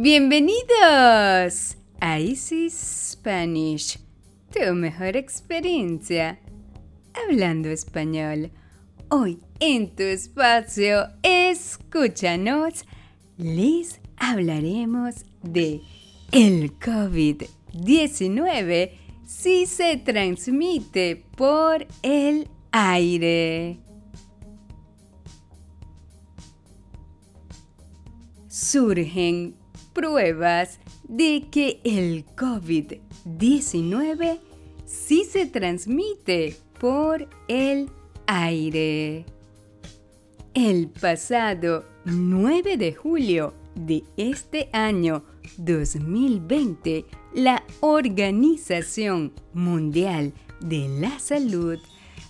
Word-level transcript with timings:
Bienvenidos 0.00 1.76
a 2.00 2.20
Easy 2.20 2.70
Spanish, 2.70 3.98
tu 4.52 4.72
mejor 4.72 5.16
experiencia 5.16 6.38
hablando 7.12 7.68
español. 7.68 8.52
Hoy 9.08 9.40
en 9.58 9.92
tu 9.96 10.04
espacio, 10.04 11.08
escúchanos, 11.24 12.84
les 13.38 14.00
hablaremos 14.16 15.24
de 15.42 15.80
el 16.30 16.78
COVID-19 16.78 18.92
si 19.26 19.66
se 19.66 19.96
transmite 19.96 21.24
por 21.36 21.88
el 22.04 22.48
aire. 22.70 23.80
Surgen 28.46 29.57
pruebas 29.98 30.78
de 31.08 31.48
que 31.50 31.80
el 31.82 32.24
COVID-19 32.36 34.38
sí 34.84 35.24
se 35.24 35.46
transmite 35.46 36.56
por 36.78 37.28
el 37.48 37.90
aire. 38.28 39.26
El 40.54 40.90
pasado 40.90 41.84
9 42.04 42.76
de 42.76 42.94
julio 42.94 43.54
de 43.74 44.04
este 44.16 44.68
año 44.72 45.24
2020, 45.56 47.04
la 47.34 47.64
Organización 47.80 49.32
Mundial 49.52 50.32
de 50.60 50.88
la 51.00 51.18
Salud 51.18 51.80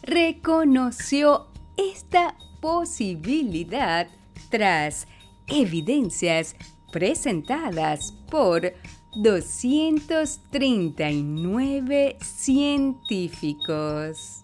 reconoció 0.05 1.49
esta 1.77 2.35
posibilidad 2.63 4.09
tras 4.49 5.07
evidencias 5.49 6.57
presentadas 6.91 8.15
por 8.31 8.73
239 9.17 12.17
científicos. 12.21 14.43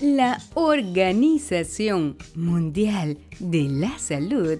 La 0.00 0.42
Organización 0.54 2.16
Mundial 2.34 3.16
de 3.38 3.68
la 3.68 3.96
Salud 3.98 4.58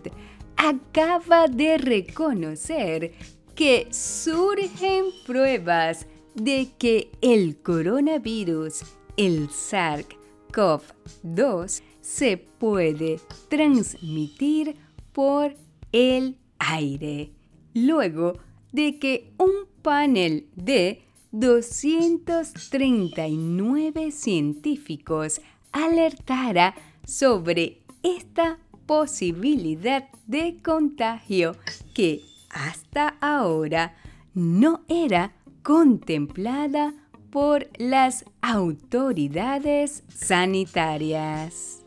acaba 0.56 1.48
de 1.48 1.76
reconocer 1.76 3.12
que 3.54 3.88
surgen 3.90 5.06
pruebas 5.26 6.06
de 6.34 6.70
que 6.78 7.10
el 7.20 7.60
coronavirus, 7.62 8.84
el 9.16 9.48
SARS-CoV-2, 9.48 11.82
se 12.00 12.36
puede 12.36 13.18
transmitir 13.48 14.76
por 15.14 15.56
el 15.92 16.36
aire, 16.58 17.32
luego 17.72 18.34
de 18.72 18.98
que 18.98 19.32
un 19.38 19.66
panel 19.80 20.50
de 20.56 21.06
239 21.30 24.10
científicos 24.10 25.40
alertara 25.72 26.74
sobre 27.06 27.80
esta 28.02 28.58
posibilidad 28.86 30.08
de 30.26 30.60
contagio 30.62 31.56
que 31.94 32.20
hasta 32.50 33.16
ahora 33.20 33.96
no 34.34 34.82
era 34.88 35.32
contemplada 35.62 36.92
por 37.30 37.68
las 37.78 38.26
autoridades 38.42 40.02
sanitarias. 40.08 41.82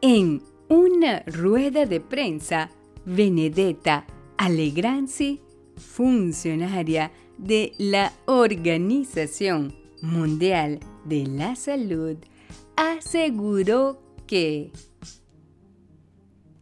En 0.00 0.51
una 0.68 1.22
rueda 1.26 1.86
de 1.86 2.00
prensa, 2.00 2.70
Benedetta 3.04 4.06
Allegranzi, 4.36 5.40
funcionaria 5.76 7.10
de 7.38 7.72
la 7.78 8.12
Organización 8.26 9.74
Mundial 10.00 10.80
de 11.04 11.26
la 11.26 11.56
Salud, 11.56 12.16
aseguró 12.76 14.00
que 14.26 14.72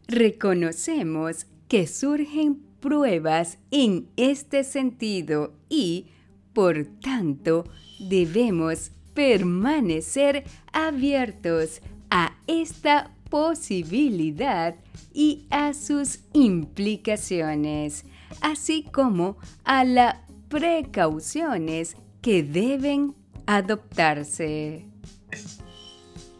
reconocemos 0.08 1.47
que 1.69 1.86
surgen 1.86 2.62
pruebas 2.80 3.58
en 3.70 4.08
este 4.16 4.64
sentido 4.64 5.53
y, 5.69 6.06
por 6.53 6.86
tanto, 7.00 7.64
debemos 8.08 8.92
permanecer 9.14 10.44
abiertos 10.72 11.80
a 12.10 12.36
esta 12.47 13.14
posibilidad 13.30 14.74
y 15.14 15.46
a 15.50 15.72
sus 15.72 16.20
implicaciones, 16.32 18.04
así 18.41 18.84
como 18.92 19.38
a 19.64 19.84
las 19.84 20.16
precauciones 20.48 21.96
que 22.20 22.42
deben 22.42 23.14
adoptarse. 23.46 24.86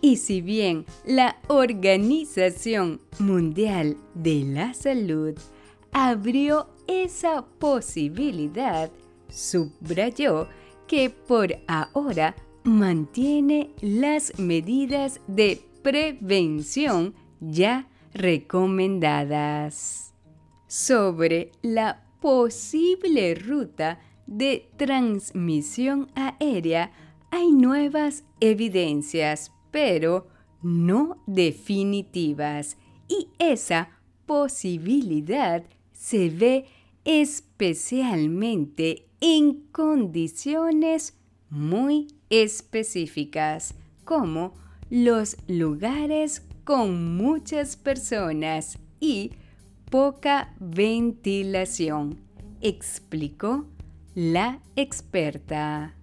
Y 0.03 0.17
si 0.17 0.41
bien 0.41 0.87
la 1.05 1.37
Organización 1.49 3.01
Mundial 3.19 3.97
de 4.15 4.45
la 4.45 4.75
Salud 4.75 5.34
abrió 5.93 6.69
esa 6.87 7.45
posibilidad, 7.59 8.91
subrayó 9.28 10.49
que 10.87 11.11
por 11.11 11.55
ahora 11.69 12.34
mantiene 12.65 13.71
las 13.81 14.39
medidas 14.39 15.21
de 15.27 15.62
prevención 15.83 17.15
ya 17.41 17.89
recomendadas. 18.13 20.13
Sobre 20.67 21.53
la 21.63 22.03
posible 22.21 23.35
ruta 23.35 23.99
de 24.27 24.69
transmisión 24.77 26.11
aérea 26.15 26.93
hay 27.31 27.53
nuevas 27.53 28.25
evidencias, 28.41 29.53
pero 29.71 30.29
no 30.63 31.23
definitivas, 31.27 32.77
y 33.09 33.29
esa 33.39 33.89
posibilidad 34.27 35.65
se 35.93 36.29
ve 36.31 36.67
especialmente 37.05 39.07
en 39.21 39.67
condiciones 39.73 41.17
muy 41.49 42.09
específicas, 42.31 43.75
como 44.05 44.55
los 44.91 45.37
lugares 45.47 46.43
con 46.65 47.17
muchas 47.17 47.77
personas 47.77 48.77
y 48.99 49.31
poca 49.89 50.53
ventilación, 50.59 52.19
explicó 52.61 53.67
la 54.15 54.61
experta. 54.77 55.95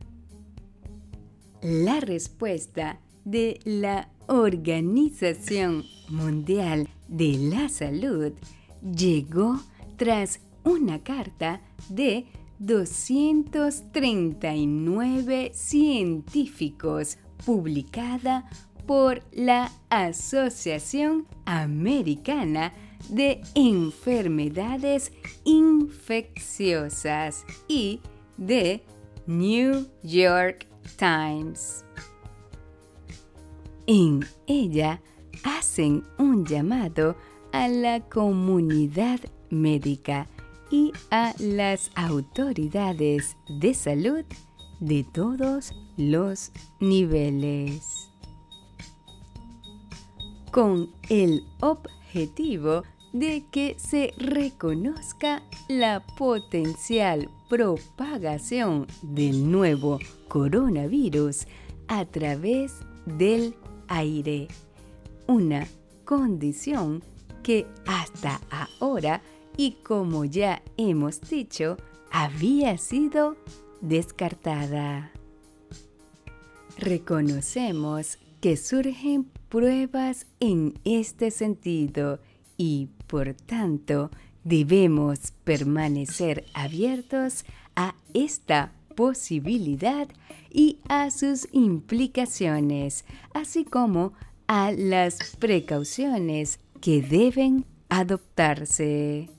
La 1.61 1.99
respuesta 1.99 2.99
de 3.25 3.59
la 3.65 4.09
Organización 4.27 5.83
Mundial 6.09 6.89
de 7.07 7.37
la 7.37 7.69
Salud 7.69 8.33
llegó 8.81 9.59
tras 9.97 10.39
una 10.63 11.03
carta 11.03 11.61
de 11.89 12.25
239 12.59 15.51
científicos 15.53 17.17
publicada 17.45 18.49
por 18.87 19.21
la 19.33 19.69
Asociación 19.89 21.27
Americana 21.45 22.73
de 23.09 23.41
Enfermedades 23.53 25.11
Infecciosas 25.43 27.45
y 27.67 27.99
de 28.37 28.81
New 29.27 29.87
York 30.03 30.65
Times. 30.97 31.83
En 33.85 34.25
ella 34.47 35.01
hacen 35.43 36.03
un 36.17 36.45
llamado 36.45 37.17
a 37.51 37.67
la 37.67 37.99
comunidad 37.99 39.19
médica 39.49 40.29
y 40.71 40.93
a 41.11 41.33
las 41.39 41.91
autoridades 41.95 43.35
de 43.59 43.73
salud 43.73 44.23
de 44.79 45.05
todos 45.13 45.73
los 45.97 46.51
niveles 46.79 48.06
con 50.51 50.89
el 51.09 51.43
objetivo 51.61 52.83
de 53.13 53.43
que 53.51 53.75
se 53.79 54.13
reconozca 54.17 55.41
la 55.67 56.05
potencial 56.17 57.29
propagación 57.49 58.87
del 59.01 59.49
nuevo 59.49 59.99
coronavirus 60.27 61.47
a 61.87 62.05
través 62.05 62.73
del 63.05 63.55
aire, 63.87 64.47
una 65.27 65.67
condición 66.03 67.01
que 67.43 67.65
hasta 67.85 68.41
ahora 68.49 69.21
y 69.55 69.71
como 69.83 70.25
ya 70.25 70.61
hemos 70.77 71.21
dicho, 71.21 71.77
había 72.11 72.77
sido 72.77 73.37
descartada. 73.81 75.11
Reconocemos 76.77 78.19
que 78.39 78.55
surgen 78.55 79.31
pruebas 79.49 80.27
en 80.39 80.79
este 80.83 81.31
sentido 81.31 82.19
y, 82.57 82.89
por 83.07 83.33
tanto, 83.33 84.09
debemos 84.43 85.33
permanecer 85.43 86.45
abiertos 86.53 87.45
a 87.75 87.95
esta 88.13 88.73
posibilidad 88.95 90.07
y 90.49 90.79
a 90.87 91.11
sus 91.11 91.47
implicaciones, 91.51 93.05
así 93.33 93.63
como 93.63 94.13
a 94.47 94.71
las 94.71 95.35
precauciones 95.37 96.59
que 96.81 97.01
deben 97.01 97.65
adoptarse. 97.89 99.36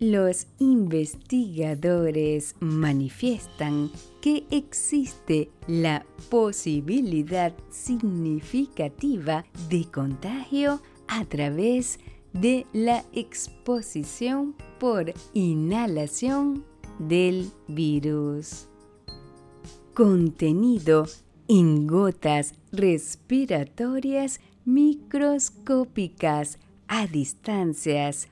Los 0.00 0.48
investigadores 0.58 2.56
manifiestan 2.58 3.92
que 4.20 4.44
existe 4.50 5.50
la 5.68 6.04
posibilidad 6.30 7.54
significativa 7.70 9.44
de 9.68 9.84
contagio 9.84 10.82
a 11.06 11.24
través 11.26 12.00
de 12.32 12.66
la 12.72 13.04
exposición 13.12 14.56
por 14.80 15.14
inhalación 15.32 16.64
del 16.98 17.52
virus. 17.68 18.66
Contenido 19.94 21.06
en 21.46 21.86
gotas 21.86 22.54
respiratorias 22.72 24.40
microscópicas 24.64 26.58
a 26.88 27.06
distancias 27.06 28.26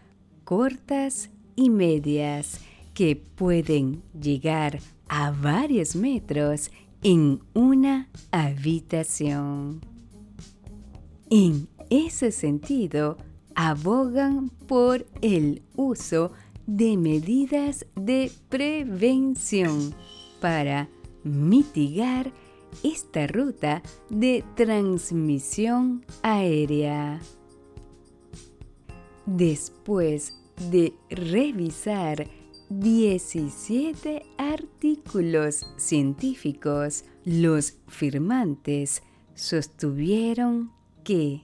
cortas 0.44 1.30
y 1.56 1.70
medias 1.70 2.60
que 2.94 3.16
pueden 3.16 4.02
llegar 4.18 4.80
a 5.08 5.30
varios 5.30 5.96
metros 5.96 6.70
en 7.02 7.40
una 7.54 8.08
habitación. 8.30 9.80
En 11.30 11.68
ese 11.90 12.30
sentido, 12.30 13.16
abogan 13.54 14.50
por 14.66 15.06
el 15.20 15.62
uso 15.76 16.32
de 16.66 16.96
medidas 16.96 17.86
de 17.96 18.30
prevención 18.48 19.94
para 20.40 20.88
mitigar 21.24 22.32
esta 22.82 23.26
ruta 23.26 23.82
de 24.08 24.44
transmisión 24.56 26.04
aérea. 26.22 27.20
Después 29.26 30.41
de 30.70 30.94
revisar 31.10 32.26
17 32.68 34.22
artículos 34.38 35.66
científicos, 35.76 37.04
los 37.24 37.74
firmantes 37.88 39.02
sostuvieron 39.34 40.72
que 41.04 41.42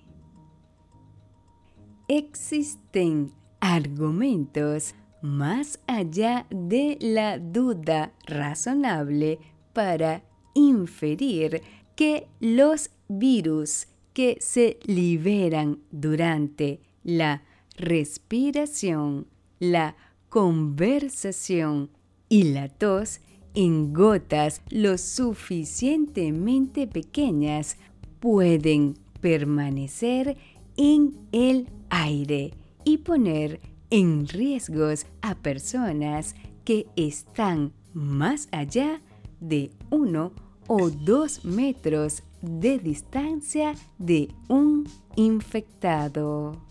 existen 2.09 3.33
argumentos 3.61 4.95
más 5.21 5.81
allá 5.87 6.47
de 6.51 6.97
la 7.01 7.39
duda 7.39 8.13
razonable 8.27 9.39
para 9.73 10.23
inferir 10.55 11.63
que 11.97 12.29
los 12.41 12.91
virus 13.09 13.89
que 14.13 14.39
se 14.41 14.79
liberan 14.85 15.81
durante 15.91 16.81
la 17.03 17.43
respiración, 17.79 19.27
la 19.59 19.97
conversación 20.29 21.91
y 22.29 22.45
la 22.45 22.69
tos 22.69 23.21
en 23.55 23.93
gotas 23.93 24.63
lo 24.71 24.99
suficientemente 24.99 26.87
pequeñas 26.87 27.77
pueden 28.21 28.95
permanecer 29.21 30.37
en 30.77 31.17
el 31.33 31.69
aire 31.91 32.53
y 32.85 32.99
poner 32.99 33.61
en 33.91 34.29
riesgos 34.29 35.07
a 35.23 35.35
personas 35.35 36.35
que 36.65 36.87
están 36.97 37.73
más 37.95 38.49
allá 38.53 39.01
de 39.41 39.71
uno 39.91 40.33
o 40.67 40.91
dos 40.91 41.45
metros 41.45 42.23
de 42.43 42.79
distancia 42.79 43.75
de 43.99 44.29
un 44.49 44.87
infectado. 45.17 46.68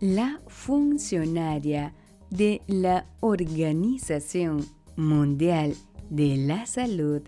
La 0.00 0.42
funcionaria 0.46 1.94
de 2.28 2.60
la 2.66 3.06
Organización 3.20 4.66
Mundial 4.94 5.74
de 6.10 6.36
la 6.36 6.66
Salud 6.66 7.22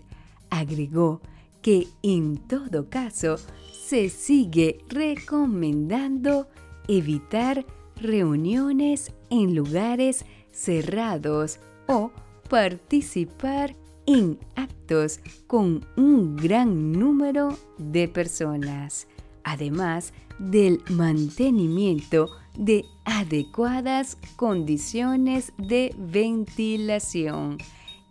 agregó 0.51 1.19
que 1.63 1.87
en 2.03 2.37
todo 2.37 2.87
caso 2.87 3.37
se 3.71 4.09
sigue 4.09 4.77
recomendando 4.87 6.47
evitar 6.87 7.65
reuniones 7.95 9.13
en 9.31 9.55
lugares 9.55 10.23
cerrados 10.51 11.59
o 11.87 12.11
participar 12.49 13.75
en 14.05 14.37
actos 14.55 15.21
con 15.47 15.83
un 15.97 16.35
gran 16.35 16.91
número 16.91 17.57
de 17.79 18.07
personas, 18.07 19.07
además 19.43 20.13
del 20.37 20.81
mantenimiento 20.89 22.29
de 22.59 22.85
adecuadas 23.05 24.17
condiciones 24.35 25.53
de 25.57 25.95
ventilación, 25.97 27.57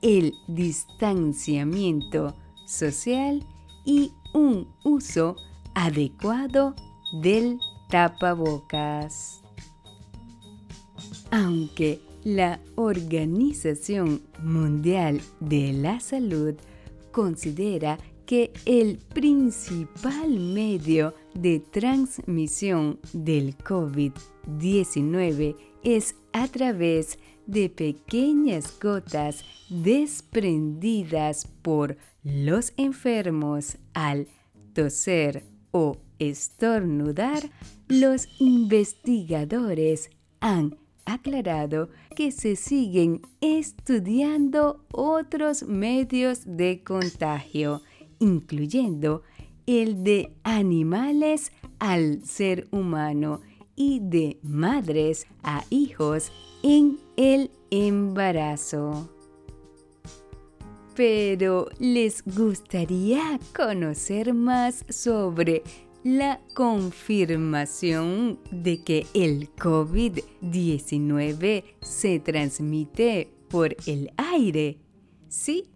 el 0.00 0.32
distanciamiento 0.48 2.34
social 2.66 3.44
y 3.84 4.10
un 4.32 4.66
uso 4.84 5.36
adecuado 5.74 6.74
del 7.20 7.58
tapabocas. 7.90 9.42
Aunque 11.30 12.00
la 12.24 12.58
Organización 12.76 14.22
Mundial 14.42 15.20
de 15.40 15.74
la 15.74 16.00
Salud 16.00 16.54
considera 17.12 17.98
que 18.24 18.50
el 18.64 18.96
principal 18.98 20.38
medio 20.38 21.14
de 21.34 21.60
transmisión 21.60 22.98
del 23.12 23.56
COVID-19 23.58 24.37
es 25.82 26.16
a 26.32 26.48
través 26.48 27.18
de 27.46 27.68
pequeñas 27.68 28.78
gotas 28.80 29.44
desprendidas 29.68 31.46
por 31.62 31.96
los 32.22 32.72
enfermos. 32.76 33.78
Al 33.94 34.26
toser 34.74 35.44
o 35.70 35.96
estornudar, 36.18 37.50
los 37.88 38.28
investigadores 38.38 40.10
han 40.40 40.76
aclarado 41.04 41.88
que 42.14 42.32
se 42.32 42.56
siguen 42.56 43.22
estudiando 43.40 44.84
otros 44.92 45.62
medios 45.62 46.42
de 46.44 46.82
contagio 46.84 47.80
incluyendo 48.18 49.22
el 49.66 50.02
de 50.02 50.34
animales 50.42 51.52
al 51.78 52.24
ser 52.24 52.68
humano 52.70 53.40
y 53.78 54.00
de 54.00 54.38
madres 54.42 55.26
a 55.44 55.64
hijos 55.70 56.32
en 56.64 56.98
el 57.16 57.52
embarazo. 57.70 59.08
Pero 60.96 61.68
les 61.78 62.24
gustaría 62.24 63.38
conocer 63.56 64.34
más 64.34 64.84
sobre 64.88 65.62
la 66.02 66.40
confirmación 66.54 68.40
de 68.50 68.82
que 68.82 69.06
el 69.14 69.54
COVID-19 69.54 71.62
se 71.80 72.18
transmite 72.18 73.32
por 73.48 73.76
el 73.86 74.10
aire. 74.16 74.80
¿Sí? 75.28 75.70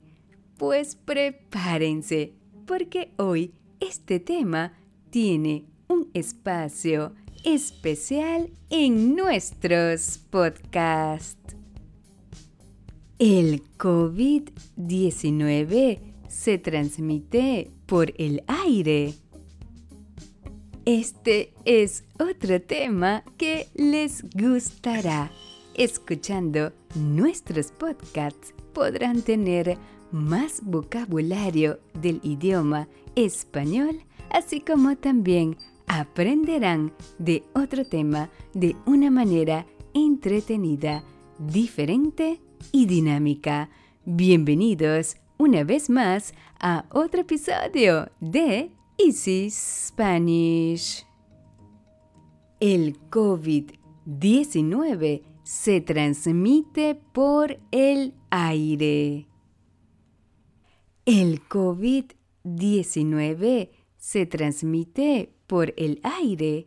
Pues 0.58 0.96
prepárense, 0.96 2.32
porque 2.66 3.12
hoy 3.16 3.54
este 3.78 4.18
tema 4.18 4.72
tiene 5.10 5.66
un 5.88 6.10
espacio 6.14 7.12
especial 7.44 8.50
en 8.70 9.14
nuestros 9.16 10.18
podcasts. 10.30 11.56
El 13.18 13.62
COVID-19 13.78 15.98
se 16.28 16.58
transmite 16.58 17.70
por 17.86 18.12
el 18.18 18.44
aire. 18.46 19.14
Este 20.84 21.54
es 21.64 22.04
otro 22.18 22.60
tema 22.60 23.22
que 23.36 23.68
les 23.74 24.24
gustará. 24.34 25.30
Escuchando 25.74 26.72
nuestros 26.94 27.70
podcasts 27.70 28.52
podrán 28.72 29.22
tener 29.22 29.78
más 30.10 30.60
vocabulario 30.62 31.78
del 31.94 32.20
idioma 32.22 32.88
español, 33.14 34.00
así 34.30 34.60
como 34.60 34.96
también 34.96 35.56
aprenderán 35.86 36.92
de 37.18 37.44
otro 37.54 37.84
tema 37.84 38.30
de 38.54 38.74
una 38.86 39.10
manera 39.10 39.66
entretenida, 39.94 41.04
diferente 41.38 42.40
y 42.72 42.86
dinámica. 42.86 43.70
Bienvenidos 44.04 45.16
una 45.38 45.62
vez 45.64 45.88
más 45.90 46.34
a 46.60 46.84
otro 46.90 47.22
episodio 47.22 48.08
de 48.20 48.70
Easy 48.98 49.48
Spanish. 49.50 51.04
El 52.60 53.00
COVID-19 53.10 55.22
se 55.42 55.80
transmite 55.80 56.94
por 57.12 57.58
el 57.72 58.14
aire. 58.30 59.26
El 61.04 61.40
COVID-19 61.48 63.70
se 63.96 64.26
transmite 64.26 65.31
por 65.52 65.68
el 65.76 66.00
aire. 66.02 66.66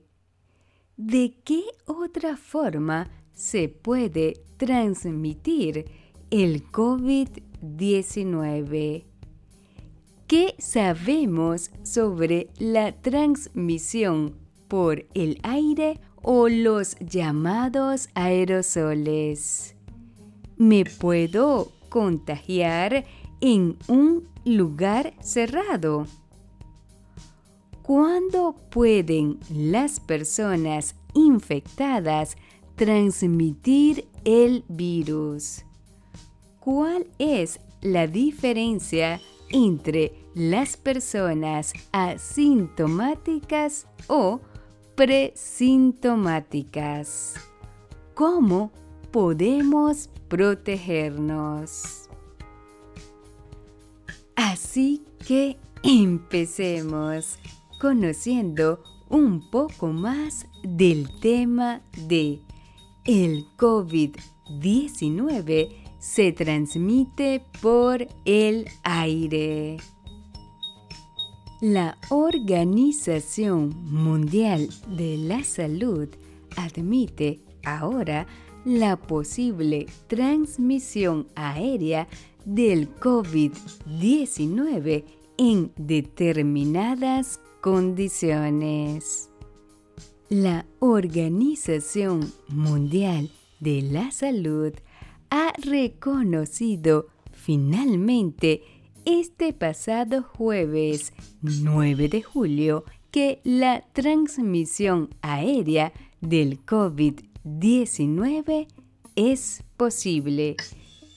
¿De 0.96 1.40
qué 1.44 1.64
otra 1.88 2.38
forma 2.38 3.10
se 3.34 3.68
puede 3.68 4.44
transmitir 4.58 5.88
el 6.30 6.72
COVID-19? 6.72 9.06
¿Qué 10.28 10.54
sabemos 10.60 11.72
sobre 11.82 12.50
la 12.60 12.92
transmisión 13.02 14.36
por 14.68 15.08
el 15.16 15.40
aire 15.42 16.00
o 16.22 16.48
los 16.48 16.96
llamados 17.00 18.10
aerosoles? 18.14 19.76
¿Me 20.58 20.86
puedo 20.86 21.72
contagiar 21.90 23.04
en 23.42 23.80
un 23.88 24.30
lugar 24.46 25.16
cerrado? 25.22 26.06
¿Cuándo 27.86 28.56
pueden 28.72 29.40
las 29.48 30.00
personas 30.00 30.96
infectadas 31.14 32.36
transmitir 32.76 34.08
el 34.24 34.64
virus? 34.68 35.64
¿Cuál 36.60 37.06
es 37.20 37.60
la 37.84 38.08
diferencia 38.08 39.22
entre 39.52 40.14
las 40.34 40.78
personas 40.78 41.74
asintomáticas 41.92 43.86
o 44.08 44.40
presintomáticas? 44.96 47.36
¿Cómo 48.16 48.72
podemos 49.12 50.10
protegernos? 50.28 52.10
Así 54.36 55.04
que 55.28 55.60
empecemos 55.84 57.38
conociendo 57.80 58.84
un 59.10 59.50
poco 59.50 59.88
más 59.88 60.46
del 60.64 61.10
tema 61.20 61.82
de 62.08 62.40
el 63.06 63.46
COVID-19 63.58 65.70
se 66.00 66.32
transmite 66.32 67.44
por 67.62 68.08
el 68.26 68.68
aire. 68.84 69.78
La 71.62 71.98
Organización 72.10 73.70
Mundial 73.86 74.68
de 74.88 75.18
la 75.18 75.44
Salud 75.44 76.10
admite 76.58 77.42
ahora 77.64 78.26
la 78.66 78.98
posible 78.98 79.86
transmisión 80.08 81.28
aérea 81.36 82.08
del 82.46 82.94
COVID-19 82.96 85.04
en 85.38 85.72
determinadas 85.78 87.40
condiciones. 87.66 89.30
La 90.30 90.68
Organización 90.78 92.32
Mundial 92.48 93.32
de 93.60 93.82
la 93.82 94.12
Salud 94.12 94.72
ha 95.32 95.52
reconocido 95.64 97.08
finalmente 97.32 98.62
este 99.04 99.52
pasado 99.52 100.22
jueves 100.22 101.12
9 101.42 102.08
de 102.08 102.22
julio 102.22 102.84
que 103.10 103.42
la 103.44 103.84
transmisión 103.94 105.10
aérea 105.24 105.92
del 106.22 106.64
COVID-19 106.68 108.68
es 109.16 109.64
posible, 109.76 110.56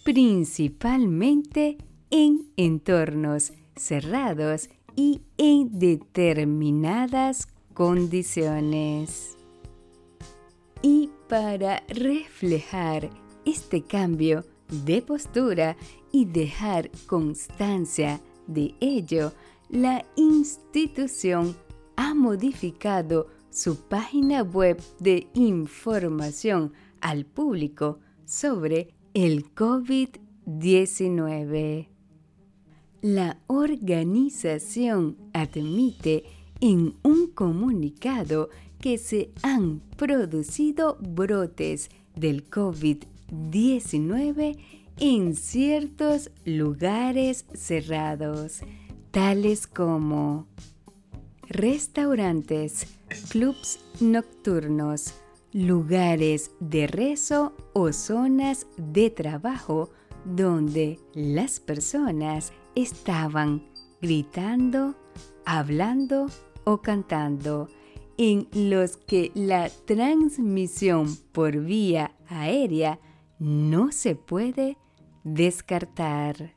principalmente 0.02 1.76
en 2.08 2.48
entornos 2.56 3.52
cerrados 3.76 4.70
y 4.98 5.22
en 5.36 5.78
determinadas 5.78 7.46
condiciones. 7.72 9.36
Y 10.82 11.10
para 11.28 11.84
reflejar 11.86 13.08
este 13.44 13.84
cambio 13.84 14.44
de 14.84 15.00
postura 15.00 15.76
y 16.10 16.24
dejar 16.24 16.90
constancia 17.06 18.20
de 18.48 18.74
ello, 18.80 19.32
la 19.68 20.04
institución 20.16 21.56
ha 21.94 22.12
modificado 22.14 23.28
su 23.50 23.76
página 23.76 24.42
web 24.42 24.82
de 24.98 25.28
información 25.34 26.72
al 27.00 27.24
público 27.24 28.00
sobre 28.24 28.96
el 29.14 29.54
COVID-19. 29.54 31.97
La 33.10 33.38
organización 33.46 35.16
admite 35.32 36.24
en 36.60 36.94
un 37.02 37.28
comunicado 37.28 38.50
que 38.82 38.98
se 38.98 39.30
han 39.40 39.80
producido 39.96 40.98
brotes 41.00 41.88
del 42.14 42.50
COVID-19 42.50 44.58
en 44.98 45.34
ciertos 45.34 46.30
lugares 46.44 47.46
cerrados, 47.54 48.60
tales 49.10 49.66
como 49.66 50.46
restaurantes, 51.48 52.98
clubs 53.30 53.80
nocturnos, 54.00 55.14
lugares 55.54 56.50
de 56.60 56.86
rezo 56.86 57.56
o 57.72 57.90
zonas 57.90 58.66
de 58.76 59.08
trabajo 59.08 59.88
donde 60.26 60.98
las 61.14 61.58
personas 61.58 62.52
estaban 62.82 63.66
gritando, 64.00 64.94
hablando 65.44 66.26
o 66.64 66.80
cantando, 66.80 67.68
en 68.16 68.48
los 68.52 68.96
que 68.96 69.32
la 69.34 69.68
transmisión 69.68 71.16
por 71.32 71.58
vía 71.58 72.14
aérea 72.28 73.00
no 73.40 73.90
se 73.90 74.14
puede 74.14 74.76
descartar. 75.24 76.54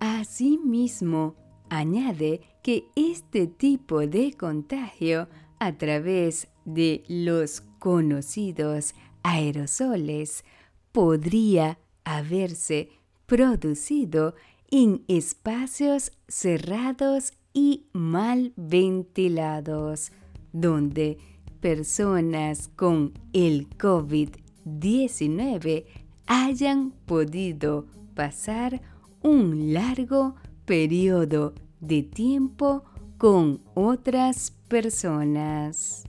Asimismo, 0.00 1.34
añade 1.70 2.42
que 2.62 2.84
este 2.94 3.46
tipo 3.46 4.00
de 4.06 4.34
contagio 4.34 5.28
a 5.58 5.72
través 5.78 6.48
de 6.66 7.04
los 7.08 7.62
conocidos 7.78 8.94
aerosoles 9.22 10.44
podría 10.92 11.78
haberse 12.04 12.90
producido 13.26 14.34
en 14.70 15.04
espacios 15.08 16.12
cerrados 16.28 17.32
y 17.52 17.88
mal 17.92 18.52
ventilados, 18.56 20.12
donde 20.52 21.18
personas 21.60 22.68
con 22.68 23.12
el 23.32 23.68
COVID-19 23.70 25.84
hayan 26.26 26.92
podido 27.06 27.86
pasar 28.14 28.80
un 29.22 29.72
largo 29.72 30.36
periodo 30.64 31.54
de 31.80 32.02
tiempo 32.02 32.82
con 33.16 33.60
otras 33.74 34.52
personas. 34.68 36.04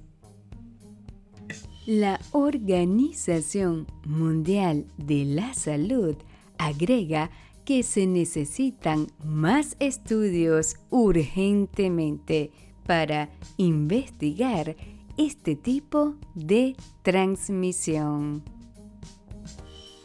La 1.85 2.19
Organización 2.31 3.85
Mundial 4.05 4.85
de 4.97 5.23
la 5.25 5.53
Salud 5.55 6.15
agrega 6.59 7.31
que 7.69 7.83
se 7.83 8.07
necesitan 8.07 9.05
más 9.23 9.75
estudios 9.79 10.77
urgentemente 10.89 12.49
para 12.87 13.29
investigar 13.57 14.75
este 15.17 15.55
tipo 15.55 16.15
de 16.33 16.75
transmisión. 17.03 18.41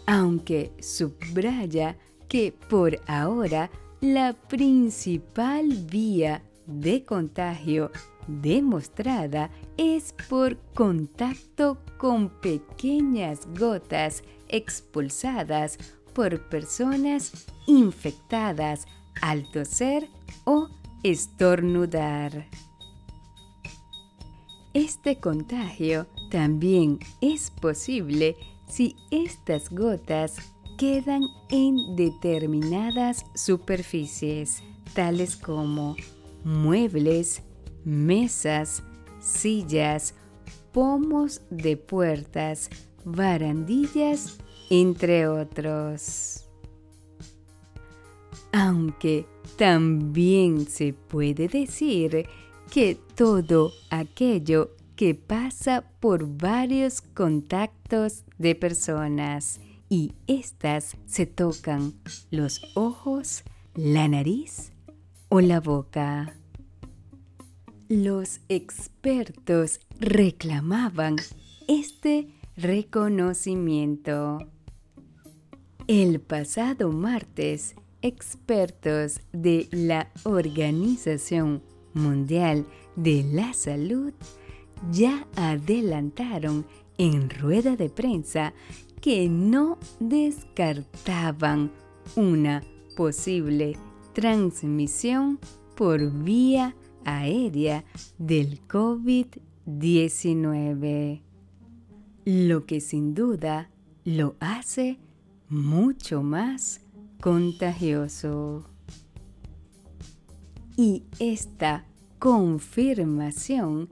Aunque 0.06 0.72
subraya 0.78 1.96
que 2.28 2.52
por 2.52 3.00
ahora 3.06 3.70
la 4.02 4.34
principal 4.34 5.66
vía 5.90 6.42
de 6.66 7.02
contagio 7.06 7.90
demostrada 8.26 9.50
es 9.78 10.14
por 10.28 10.58
contacto 10.74 11.78
con 11.96 12.28
pequeñas 12.28 13.48
gotas 13.58 14.22
expulsadas 14.48 15.78
por 16.14 16.48
personas 16.48 17.46
infectadas 17.66 18.86
al 19.20 19.50
toser 19.50 20.08
o 20.44 20.68
estornudar. 21.02 22.46
Este 24.72 25.20
contagio 25.20 26.06
también 26.30 26.98
es 27.20 27.50
posible 27.50 28.36
si 28.66 28.96
estas 29.10 29.70
gotas 29.70 30.36
quedan 30.78 31.22
en 31.50 31.94
determinadas 31.94 33.24
superficies, 33.34 34.62
tales 34.94 35.36
como 35.36 35.94
muebles, 36.42 37.42
mesas, 37.84 38.82
sillas 39.20 40.14
pomos 40.74 41.40
de 41.50 41.76
puertas, 41.76 42.68
barandillas, 43.04 44.38
entre 44.70 45.28
otros. 45.28 46.44
Aunque 48.52 49.26
también 49.56 50.66
se 50.66 50.92
puede 50.92 51.48
decir 51.48 52.26
que 52.72 52.96
todo 53.14 53.72
aquello 53.90 54.70
que 54.96 55.14
pasa 55.14 55.84
por 56.00 56.26
varios 56.36 57.00
contactos 57.00 58.24
de 58.38 58.54
personas 58.54 59.60
y 59.88 60.12
éstas 60.26 60.96
se 61.06 61.26
tocan 61.26 61.94
los 62.30 62.62
ojos, 62.74 63.42
la 63.74 64.08
nariz 64.08 64.72
o 65.28 65.40
la 65.40 65.60
boca. 65.60 66.36
Los 67.88 68.40
expertos 68.48 69.80
reclamaban 70.00 71.16
este 71.68 72.28
reconocimiento. 72.56 74.38
El 75.86 76.18
pasado 76.18 76.90
martes, 76.92 77.74
expertos 78.00 79.20
de 79.34 79.68
la 79.70 80.10
Organización 80.22 81.62
Mundial 81.92 82.64
de 82.96 83.22
la 83.30 83.52
Salud 83.52 84.14
ya 84.90 85.28
adelantaron 85.36 86.64
en 86.96 87.28
rueda 87.28 87.76
de 87.76 87.90
prensa 87.90 88.54
que 89.02 89.28
no 89.28 89.78
descartaban 90.00 91.70
una 92.16 92.62
posible 92.96 93.76
transmisión 94.14 95.38
por 95.76 96.10
vía 96.24 96.74
aérea 97.04 97.84
del 98.16 98.66
COVID-19, 98.68 101.20
lo 102.24 102.64
que 102.64 102.80
sin 102.80 103.12
duda 103.12 103.68
lo 104.06 104.36
hace 104.40 104.98
mucho 105.48 106.22
más 106.22 106.80
contagioso. 107.20 108.68
Y 110.76 111.04
esta 111.18 111.84
confirmación 112.18 113.88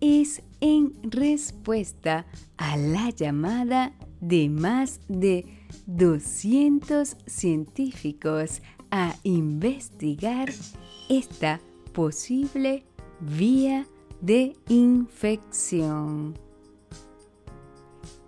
es 0.00 0.42
en 0.60 0.94
respuesta 1.02 2.26
a 2.56 2.76
la 2.76 3.10
llamada 3.10 3.92
de 4.20 4.48
más 4.48 5.00
de 5.08 5.46
200 5.86 7.16
científicos 7.26 8.62
a 8.90 9.14
investigar 9.22 10.50
esta 11.08 11.60
posible 11.92 12.84
vía 13.20 13.86
de 14.20 14.56
infección. 14.68 16.38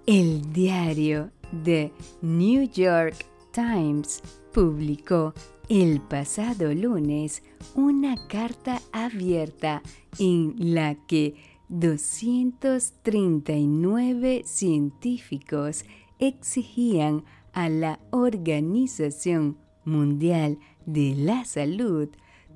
El 0.06 0.52
diario 0.52 1.30
The 1.64 1.92
New 2.22 2.68
York 2.70 3.26
Times 3.52 4.22
publicó 4.52 5.32
el 5.68 6.00
pasado 6.00 6.72
lunes 6.74 7.42
una 7.74 8.16
carta 8.28 8.80
abierta 8.92 9.82
en 10.18 10.54
la 10.58 10.94
que 11.06 11.34
239 11.68 14.42
científicos 14.44 15.84
exigían 16.18 17.24
a 17.52 17.68
la 17.68 18.00
Organización 18.10 19.56
Mundial 19.84 20.58
de 20.84 21.14
la 21.16 21.44
Salud 21.44 22.08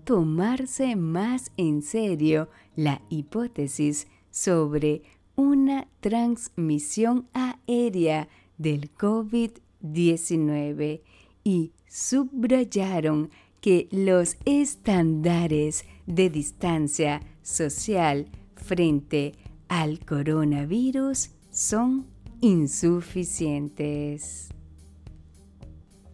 tomarse 0.05 0.97
más 0.97 1.53
en 1.57 1.83
serio 1.83 2.49
la 2.77 3.03
hipótesis 3.09 4.09
sobre 4.31 5.03
una 5.37 5.87
transmisión 6.01 7.29
aérea 7.33 8.29
del 8.61 8.95
COVID-19 8.95 11.01
y 11.43 11.73
subrayaron 11.89 13.31
que 13.61 13.89
los 13.91 14.37
estándares 14.45 15.85
de 16.07 16.31
distancia 16.31 17.21
social 17.43 18.29
frente 18.55 19.33
al 19.69 19.99
coronavirus 20.05 21.31
son 21.51 22.07
insuficientes. 22.41 24.51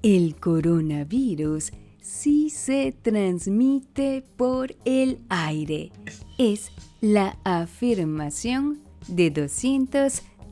El 0.03 0.37
coronavirus 0.37 1.73
sí 2.01 2.49
se 2.51 2.93
transmite 2.93 4.23
por 4.37 4.77
el 4.85 5.19
aire. 5.29 5.91
Es 6.39 6.71
la 7.01 7.37
afirmación 7.43 8.79
de 9.09 9.33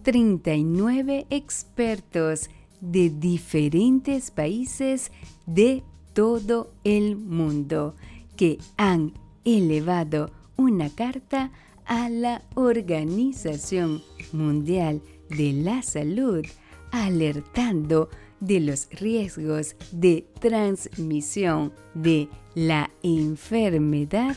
239 0.05 1.27
expertos 1.31 2.51
de 2.81 3.09
diferentes 3.09 4.31
países 4.31 5.11
de 5.47 5.83
todo 6.13 6.73
el 6.85 7.17
mundo 7.17 7.97
que 8.37 8.59
han 8.77 9.15
elevado 9.45 10.31
una 10.57 10.91
carta 10.91 11.51
a 11.87 12.11
la 12.11 12.43
Organización 12.55 14.03
Mundial 14.33 15.01
de 15.31 15.53
la 15.53 15.83
Salud 15.83 16.45
alertando 16.93 18.11
de 18.41 18.61
los 18.61 18.89
riesgos 18.91 19.75
de 19.91 20.27
transmisión 20.39 21.73
de 21.95 22.29
la 22.55 22.91
enfermedad 23.03 24.37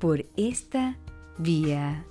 por 0.00 0.26
esta 0.36 0.98
vía. 1.38 2.04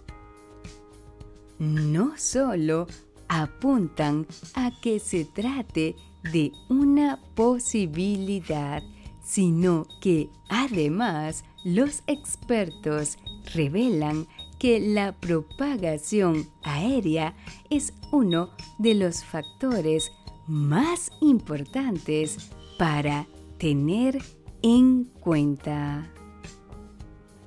No 1.59 2.13
solo 2.17 2.87
apuntan 3.27 4.27
a 4.55 4.71
que 4.81 4.99
se 4.99 5.25
trate 5.25 5.95
de 6.31 6.51
una 6.69 7.19
posibilidad, 7.35 8.81
sino 9.23 9.87
que 10.01 10.29
además 10.49 11.43
los 11.63 12.03
expertos 12.07 13.17
revelan 13.53 14.27
que 14.59 14.79
la 14.79 15.13
propagación 15.13 16.47
aérea 16.63 17.35
es 17.69 17.93
uno 18.11 18.49
de 18.79 18.95
los 18.95 19.23
factores 19.23 20.11
más 20.47 21.11
importantes 21.21 22.51
para 22.77 23.27
tener 23.57 24.21
en 24.61 25.05
cuenta. 25.19 26.09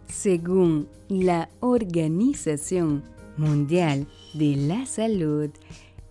Según 0.08 0.88
la 1.08 1.48
Organización 1.60 3.02
Mundial 3.36 4.06
de 4.34 4.56
la 4.56 4.86
Salud, 4.86 5.50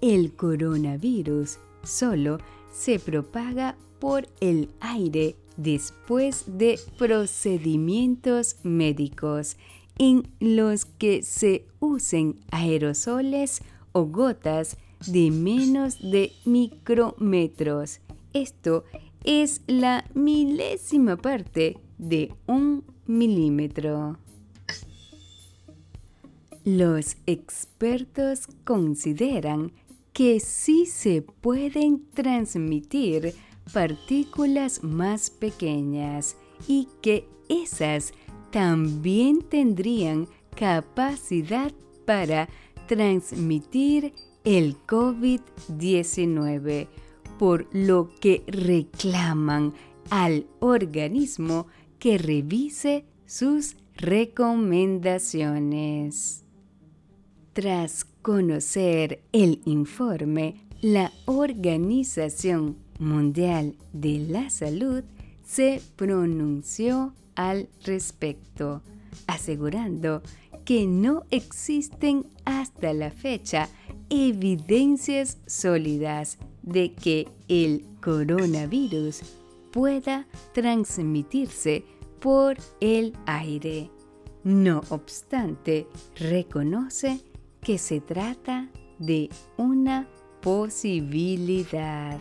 el 0.02 0.34
coronavirus 0.34 1.58
solo 1.84 2.38
se 2.72 3.00
propaga 3.00 3.78
por 4.00 4.28
el 4.40 4.70
aire 4.80 5.36
después 5.58 6.46
de 6.48 6.80
procedimientos 6.98 8.58
médicos 8.64 9.58
en 9.98 10.28
los 10.40 10.86
que 10.86 11.24
se 11.24 11.66
usen 11.80 12.40
aerosoles 12.52 13.62
o 13.94 14.06
gotas 14.06 14.78
de 15.08 15.32
menos 15.32 16.00
de 16.00 16.34
micrómetros. 16.44 18.02
Esto 18.34 18.84
es 19.24 19.62
la 19.68 20.06
milésima 20.14 21.16
parte 21.16 21.78
de 21.98 22.34
un 22.48 22.84
milímetro. 23.08 24.18
Los 26.66 27.16
expertos 27.28 28.48
consideran 28.64 29.72
que 30.14 30.40
sí 30.40 30.88
se 30.88 31.22
pueden 31.22 32.08
transmitir 32.16 33.36
partículas 33.72 34.84
más 34.84 35.30
pequeñas 35.30 36.36
y 36.68 36.88
que 37.04 37.30
esas 37.50 38.14
también 38.50 39.44
tendrían 39.44 40.28
capacidad 40.56 41.72
para 42.04 42.50
transmitir 42.88 44.14
el 44.44 44.76
COVID-19, 44.88 46.88
por 47.38 47.68
lo 47.74 48.10
que 48.20 48.44
reclaman 48.48 49.76
al 50.10 50.48
organismo 50.62 51.68
que 52.00 52.18
revise 52.18 53.06
sus 53.28 53.76
recomendaciones. 53.98 56.45
Tras 57.56 58.04
conocer 58.22 59.22
el 59.32 59.62
informe, 59.64 60.56
la 60.82 61.14
Organización 61.24 62.76
Mundial 63.00 63.78
de 63.94 64.20
la 64.28 64.50
Salud 64.50 65.06
se 65.46 65.82
pronunció 65.96 67.14
al 67.34 67.70
respecto, 67.86 68.82
asegurando 69.28 70.22
que 70.66 70.86
no 70.86 71.24
existen 71.32 72.28
hasta 72.44 72.92
la 72.92 73.10
fecha 73.10 73.70
evidencias 74.10 75.38
sólidas 75.46 76.38
de 76.62 76.92
que 76.94 77.30
el 77.48 77.86
coronavirus 78.02 79.22
pueda 79.72 80.28
transmitirse 80.54 81.86
por 82.20 82.58
el 82.82 83.14
aire. 83.26 83.92
No 84.44 84.82
obstante, 84.90 85.88
reconoce 86.18 87.24
que 87.66 87.78
se 87.80 88.00
trata 88.00 88.70
de 89.00 89.28
una 89.58 90.08
posibilidad. 90.42 92.20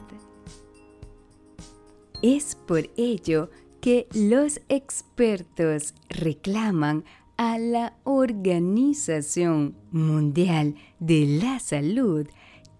Es 2.23 2.55
por 2.55 2.89
ello 2.97 3.51
que 3.83 4.09
los 4.15 4.63
expertos 4.71 5.93
reclaman 6.09 7.05
a 7.37 7.59
la 7.59 7.95
Organización 8.05 9.77
Mundial 9.93 10.77
de 10.99 11.27
la 11.43 11.61
Salud 11.61 12.27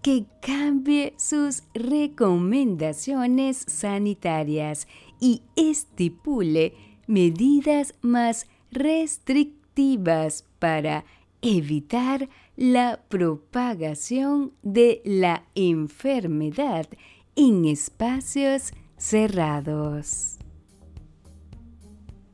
que 0.01 0.25
cambie 0.41 1.13
sus 1.17 1.61
recomendaciones 1.75 3.63
sanitarias 3.67 4.87
y 5.19 5.43
estipule 5.55 6.73
medidas 7.05 7.93
más 8.01 8.47
restrictivas 8.71 10.45
para 10.57 11.05
evitar 11.43 12.27
la 12.55 13.01
propagación 13.09 14.53
de 14.63 15.01
la 15.03 15.43
enfermedad 15.55 16.87
en 17.35 17.65
espacios 17.65 18.71
cerrados. 18.97 20.37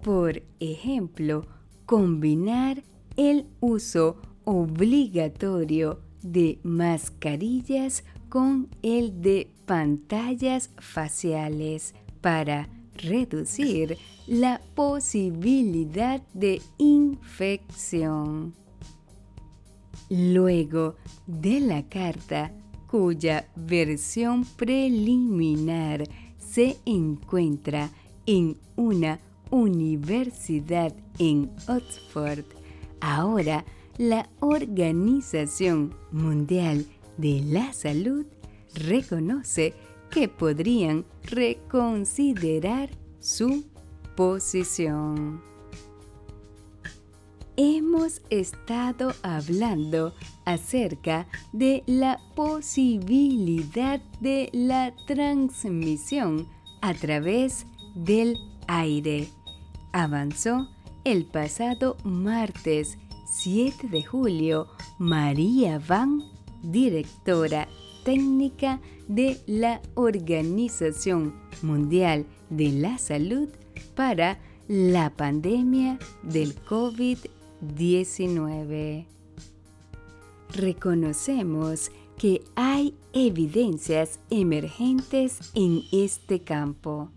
Por 0.03 0.43
ejemplo, 0.59 1.45
combinar 1.85 2.83
el 3.17 3.47
uso 3.59 4.17
obligatorio 4.45 6.01
de 6.21 6.59
mascarillas 6.63 8.03
con 8.29 8.69
el 8.81 9.21
de 9.21 9.51
pantallas 9.65 10.69
faciales 10.77 11.93
para 12.21 12.69
reducir 12.95 13.97
la 14.27 14.61
posibilidad 14.75 16.21
de 16.33 16.61
infección. 16.77 18.60
Luego 20.13 20.97
de 21.25 21.61
la 21.61 21.87
carta, 21.87 22.51
cuya 22.87 23.47
versión 23.55 24.43
preliminar 24.43 26.03
se 26.37 26.75
encuentra 26.85 27.89
en 28.25 28.57
una 28.75 29.21
universidad 29.51 30.93
en 31.17 31.49
Oxford, 31.69 32.43
ahora 32.99 33.63
la 33.97 34.29
Organización 34.41 35.95
Mundial 36.11 36.85
de 37.15 37.41
la 37.45 37.71
Salud 37.71 38.25
reconoce 38.75 39.73
que 40.09 40.27
podrían 40.27 41.05
reconsiderar 41.23 42.89
su 43.21 43.63
posición. 44.17 45.50
Hemos 47.63 48.23
estado 48.31 49.13
hablando 49.21 50.15
acerca 50.45 51.27
de 51.53 51.83
la 51.85 52.19
posibilidad 52.33 54.01
de 54.19 54.49
la 54.51 54.95
transmisión 55.05 56.47
a 56.81 56.95
través 56.95 57.67
del 57.93 58.39
aire. 58.67 59.27
Avanzó 59.91 60.69
el 61.03 61.25
pasado 61.25 61.97
martes 62.03 62.97
7 63.27 63.89
de 63.89 64.01
julio 64.01 64.65
María 64.97 65.79
Van, 65.87 66.23
directora 66.63 67.67
técnica 68.03 68.81
de 69.07 69.39
la 69.45 69.83
Organización 69.93 71.35
Mundial 71.61 72.25
de 72.49 72.71
la 72.71 72.97
Salud 72.97 73.49
para 73.95 74.39
la 74.67 75.11
pandemia 75.11 75.99
del 76.23 76.55
COVID-19. 76.65 77.40
Reconocemos 80.53 81.91
que 82.17 82.43
hay 82.55 82.93
evidencias 83.13 84.19
emergentes 84.29 85.51
en 85.55 85.81
este 85.91 86.41
campo, 86.41 87.09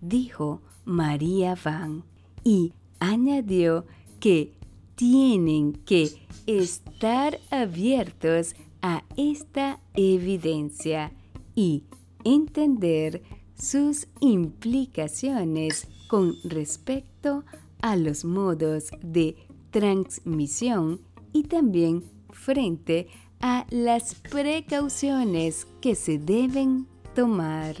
dijo 0.00 0.60
María 0.84 1.56
Van, 1.62 2.04
y 2.44 2.72
añadió 3.00 3.84
que 4.20 4.52
tienen 4.94 5.72
que 5.72 6.10
estar 6.46 7.38
abiertos 7.50 8.54
a 8.82 9.04
esta 9.16 9.80
evidencia 9.94 11.12
y 11.54 11.82
entender 12.24 13.22
sus 13.58 14.06
implicaciones 14.20 15.88
con 16.08 16.34
respecto 16.44 17.44
a 17.82 17.96
los 17.96 18.24
modos 18.24 18.90
de 19.02 19.36
transmisión 19.76 21.02
y 21.34 21.42
también 21.42 22.02
frente 22.30 23.08
a 23.40 23.66
las 23.68 24.14
precauciones 24.14 25.66
que 25.82 25.94
se 25.94 26.16
deben 26.16 26.86
tomar. 27.14 27.76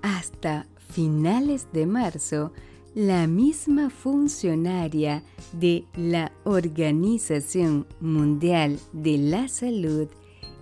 Hasta 0.00 0.66
finales 0.88 1.68
de 1.74 1.84
marzo, 1.84 2.50
la 2.94 3.26
misma 3.26 3.90
funcionaria 3.90 5.22
de 5.52 5.84
la 5.94 6.32
Organización 6.44 7.86
Mundial 8.00 8.78
de 8.94 9.18
la 9.18 9.48
Salud 9.48 10.08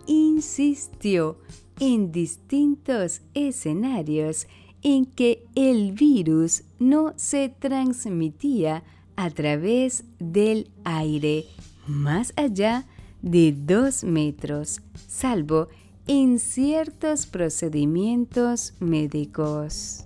insistió 0.08 1.38
en 1.78 2.10
distintos 2.10 3.22
escenarios 3.34 4.48
en 4.82 5.06
que 5.06 5.44
el 5.54 5.92
virus 5.92 6.64
no 6.80 7.12
se 7.16 7.48
transmitía 7.48 8.82
a 9.16 9.30
través 9.30 10.04
del 10.18 10.70
aire 10.84 11.46
más 11.86 12.32
allá 12.36 12.86
de 13.22 13.52
dos 13.52 14.04
metros, 14.04 14.82
salvo 15.08 15.68
en 16.06 16.38
ciertos 16.38 17.26
procedimientos 17.26 18.74
médicos. 18.78 20.04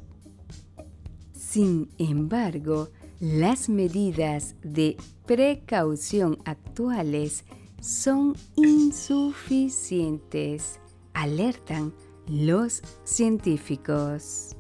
Sin 1.35 1.91
embargo, 1.99 2.89
las 3.21 3.69
medidas 3.69 4.55
de 4.63 4.97
precaución 5.27 6.39
actuales 6.45 7.45
son 7.81 8.35
insuficientes, 8.57 10.81
alertan 11.13 11.93
los 12.27 12.81
científicos. 13.05 14.57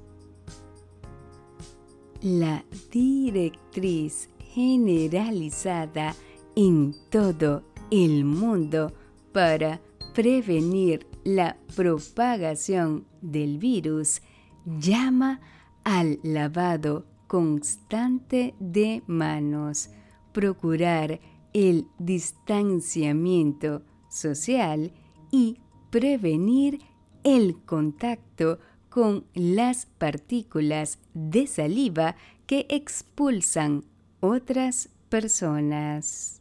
La 2.21 2.63
directriz 2.91 4.29
generalizada 4.55 6.15
en 6.57 6.95
todo 7.11 7.63
el 7.91 8.25
mundo 8.25 8.93
para 9.33 9.81
prevenir 10.15 11.07
la 11.25 11.57
propagación 11.77 13.07
del 13.21 13.59
virus 13.59 14.23
llama 14.65 15.41
al 15.85 16.19
lavado 16.23 17.07
constante 17.27 18.55
de 18.59 19.03
manos, 19.07 19.91
procurar 20.33 21.21
el 21.53 21.87
distanciamiento 21.99 23.83
social 24.09 24.93
y 25.31 25.59
prevenir 25.91 26.81
el 27.23 27.57
contacto 27.65 28.59
con 28.89 29.25
las 29.35 29.87
partículas 29.87 30.99
de 31.15 31.47
saliva 31.47 32.17
que 32.47 32.67
expulsan 32.69 33.85
otras 34.21 34.89
personas. 35.09 36.41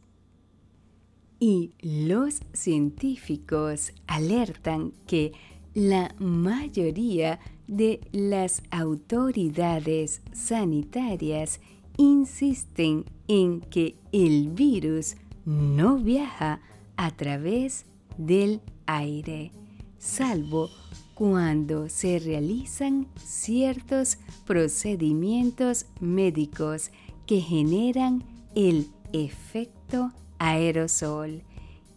Y 1.38 1.72
los 1.80 2.40
científicos 2.52 3.92
alertan 4.06 4.92
que 5.06 5.32
la 5.74 6.14
mayoría 6.18 7.40
de 7.66 8.00
las 8.12 8.62
autoridades 8.70 10.20
sanitarias 10.32 11.60
insisten 11.96 13.04
en 13.28 13.60
que 13.60 13.96
el 14.12 14.48
virus 14.50 15.16
no 15.44 15.96
viaja 15.96 16.60
a 16.96 17.10
través 17.12 17.86
del 18.18 18.60
aire, 18.86 19.52
salvo 19.98 20.68
cuando 21.14 21.88
se 21.88 22.18
realizan 22.18 23.06
ciertos 23.22 24.18
procedimientos 24.46 25.86
médicos 26.00 26.90
que 27.30 27.40
generan 27.40 28.24
el 28.56 28.88
efecto 29.12 30.10
aerosol, 30.40 31.44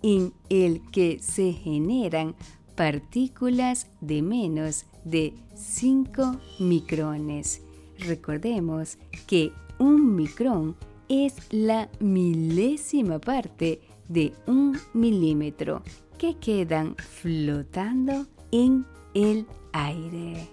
en 0.04 0.32
el 0.50 0.80
que 0.91 1.17
se 1.24 1.54
generan 1.54 2.36
partículas 2.76 3.88
de 4.00 4.22
menos 4.22 4.86
de 5.04 5.34
5 5.56 6.39
micrones. 6.60 7.63
Recordemos 7.98 9.00
que 9.26 9.52
un 9.80 10.15
micrón 10.15 10.76
es 11.10 11.34
la 11.50 11.89
milésima 12.00 13.17
parte 13.17 13.82
de 14.08 14.36
un 14.46 14.78
milímetro 14.93 15.82
que 16.19 16.38
quedan 16.38 16.96
flotando 16.96 18.28
en 18.52 18.86
el 19.15 19.48
aire. 19.72 20.48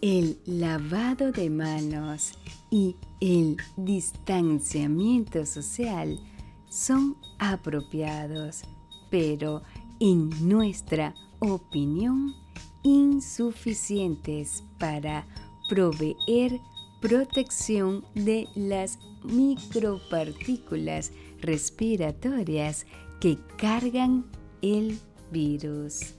El 0.00 0.38
lavado 0.46 1.32
de 1.32 1.50
manos 1.50 2.32
y 2.76 2.94
el 3.20 3.56
distanciamiento 3.78 5.46
social 5.46 6.20
son 6.68 7.16
apropiados, 7.38 8.64
pero 9.10 9.62
en 9.98 10.28
nuestra 10.46 11.14
opinión 11.38 12.34
insuficientes 12.82 14.62
para 14.78 15.26
proveer 15.70 16.60
protección 17.00 18.04
de 18.14 18.46
las 18.54 18.98
micropartículas 19.24 21.12
respiratorias 21.40 22.84
que 23.22 23.38
cargan 23.56 24.26
el 24.60 24.98
virus, 25.32 26.14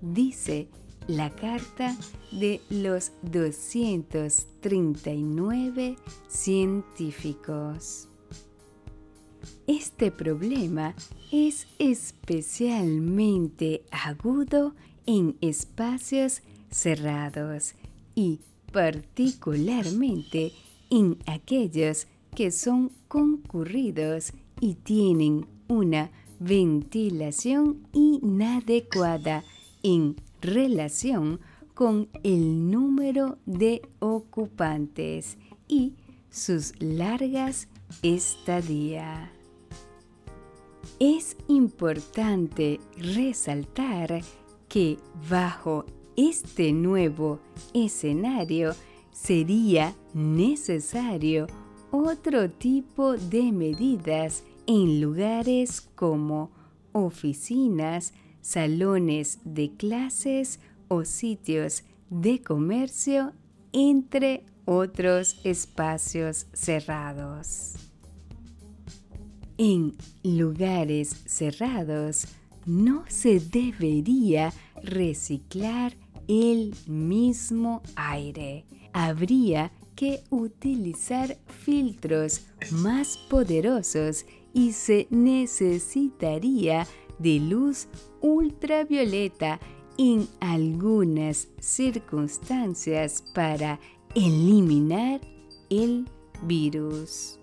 dice 0.00 0.70
la 1.08 1.30
carta 1.30 1.96
de 2.30 2.60
los 2.68 3.10
239 3.22 5.96
científicos. 6.28 8.06
Este 9.66 10.12
problema 10.12 10.94
es 11.32 11.66
especialmente 11.78 13.82
agudo 13.90 14.74
en 15.06 15.38
espacios 15.40 16.42
cerrados 16.70 17.72
y 18.14 18.40
particularmente 18.70 20.52
en 20.90 21.16
aquellos 21.26 22.06
que 22.36 22.50
son 22.50 22.92
concurridos 23.08 24.34
y 24.60 24.74
tienen 24.74 25.46
una 25.68 26.10
ventilación 26.38 27.88
inadecuada 27.92 29.42
en 29.82 30.16
relación 30.40 31.40
con 31.74 32.08
el 32.22 32.70
número 32.70 33.38
de 33.46 33.82
ocupantes 34.00 35.38
y 35.68 35.94
sus 36.30 36.72
largas 36.80 37.68
estadías. 38.02 39.30
Es 40.98 41.36
importante 41.46 42.80
resaltar 42.96 44.20
que 44.68 44.98
bajo 45.30 45.84
este 46.16 46.72
nuevo 46.72 47.38
escenario 47.72 48.74
sería 49.12 49.94
necesario 50.14 51.46
otro 51.90 52.50
tipo 52.50 53.16
de 53.16 53.52
medidas 53.52 54.42
en 54.66 55.00
lugares 55.00 55.80
como 55.94 56.50
oficinas, 56.92 58.12
salones 58.48 59.40
de 59.44 59.72
clases 59.76 60.58
o 60.88 61.04
sitios 61.04 61.84
de 62.08 62.40
comercio, 62.40 63.34
entre 63.74 64.46
otros 64.64 65.38
espacios 65.44 66.46
cerrados. 66.54 67.74
En 69.58 69.94
lugares 70.22 71.10
cerrados 71.26 72.26
no 72.64 73.04
se 73.08 73.38
debería 73.38 74.54
reciclar 74.82 75.94
el 76.26 76.74
mismo 76.86 77.82
aire. 77.96 78.64
Habría 78.94 79.72
que 79.94 80.22
utilizar 80.30 81.36
filtros 81.48 82.46
más 82.70 83.18
poderosos 83.28 84.24
y 84.54 84.72
se 84.72 85.06
necesitaría 85.10 86.86
de 87.18 87.40
luz 87.40 87.88
ultravioleta 88.20 89.60
en 89.96 90.28
algunas 90.40 91.48
circunstancias 91.58 93.24
para 93.34 93.80
eliminar 94.14 95.20
el 95.70 96.08
virus. 96.42 97.38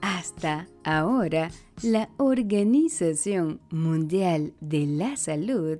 Hasta 0.00 0.66
ahora, 0.82 1.50
la 1.82 2.08
Organización 2.16 3.60
Mundial 3.70 4.54
de 4.60 4.86
la 4.86 5.16
Salud 5.16 5.78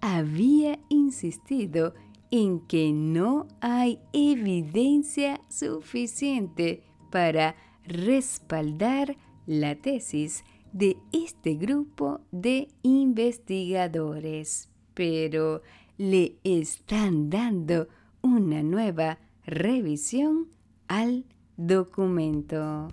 había 0.00 0.78
insistido 0.88 1.94
en 2.30 2.60
que 2.60 2.92
no 2.92 3.46
hay 3.60 3.98
evidencia 4.12 5.40
suficiente 5.48 6.82
para 7.10 7.54
respaldar 7.86 9.16
la 9.46 9.74
tesis 9.74 10.44
de 10.72 10.96
este 11.12 11.54
grupo 11.54 12.20
de 12.30 12.68
investigadores, 12.82 14.68
pero 14.94 15.62
le 15.98 16.36
están 16.44 17.28
dando 17.30 17.88
una 18.22 18.62
nueva 18.62 19.18
revisión 19.44 20.46
al 20.88 21.26
documento. 21.56 22.88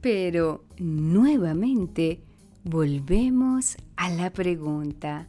Pero 0.00 0.64
nuevamente 0.78 2.22
volvemos 2.64 3.76
a 3.96 4.08
la 4.10 4.30
pregunta, 4.30 5.28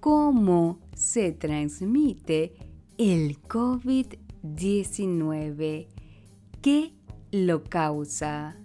¿cómo 0.00 0.80
se 0.94 1.32
transmite 1.32 2.54
el 2.96 3.38
COVID-19? 3.42 5.86
¿Qué 6.60 6.92
lo 7.30 7.62
causa? 7.62 8.56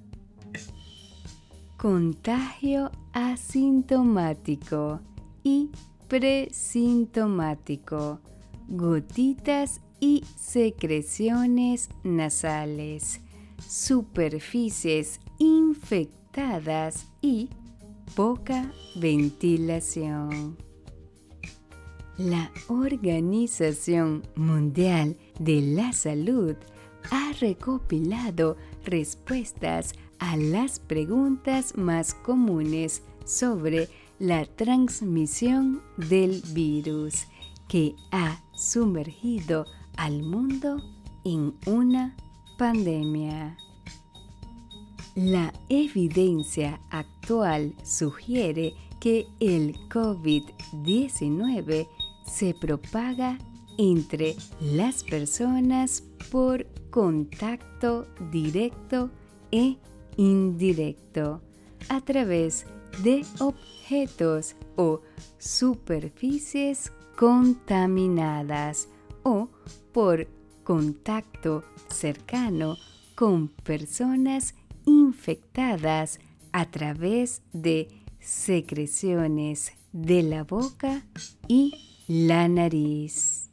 Contagio 1.83 2.89
asintomático 3.11 5.01
y 5.43 5.69
presintomático, 6.07 8.21
gotitas 8.69 9.81
y 9.99 10.23
secreciones 10.37 11.89
nasales, 12.05 13.19
superficies 13.67 15.19
infectadas 15.39 17.05
y 17.21 17.49
poca 18.15 18.71
ventilación. 18.95 20.55
La 22.17 22.49
Organización 22.69 24.23
Mundial 24.37 25.17
de 25.37 25.61
la 25.61 25.91
Salud 25.91 26.55
ha 27.11 27.33
recopilado 27.41 28.55
respuestas 28.85 29.93
a 30.23 30.37
las 30.37 30.79
preguntas 30.79 31.75
más 31.75 32.13
comunes 32.13 33.03
sobre 33.25 33.89
la 34.19 34.45
transmisión 34.45 35.81
del 35.97 36.41
virus 36.53 37.27
que 37.67 37.93
ha 38.11 38.41
sumergido 38.55 39.65
al 39.97 40.23
mundo 40.23 40.81
en 41.25 41.53
una 41.65 42.15
pandemia. 42.57 43.57
La 45.15 45.53
evidencia 45.67 46.79
actual 46.89 47.75
sugiere 47.83 48.73
que 49.01 49.27
el 49.41 49.75
COVID-19 49.89 51.85
se 52.25 52.53
propaga 52.53 53.37
entre 53.77 54.37
las 54.61 55.03
personas 55.03 56.01
por 56.31 56.65
contacto 56.91 58.07
directo 58.31 59.09
e 59.51 59.75
indirecto 60.17 61.41
a 61.89 62.01
través 62.01 62.65
de 63.03 63.25
objetos 63.39 64.55
o 64.75 65.01
superficies 65.37 66.91
contaminadas 67.17 68.89
o 69.23 69.49
por 69.91 70.27
contacto 70.63 71.63
cercano 71.89 72.75
con 73.15 73.47
personas 73.47 74.55
infectadas 74.85 76.19
a 76.51 76.69
través 76.69 77.41
de 77.51 77.87
secreciones 78.19 79.73
de 79.91 80.23
la 80.23 80.43
boca 80.43 81.05
y 81.47 81.73
la 82.07 82.47
nariz. 82.47 83.49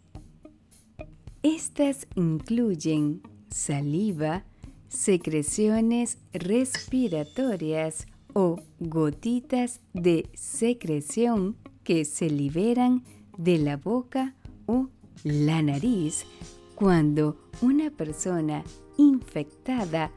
Estas 1.42 2.06
incluyen 2.14 3.22
saliva, 3.50 4.44
secreciones 4.90 6.18
respiratorias 6.32 8.06
o 8.34 8.60
gotitas 8.78 9.80
de 9.94 10.28
secreción 10.34 11.56
que 11.84 12.04
se 12.04 12.28
liberan 12.28 13.04
de 13.38 13.58
la 13.58 13.76
boca 13.76 14.34
o 14.66 14.88
la 15.24 15.62
nariz 15.62 16.26
cuando 16.74 17.36
una 17.62 17.90
persona 17.90 18.64
infectada 18.96 20.10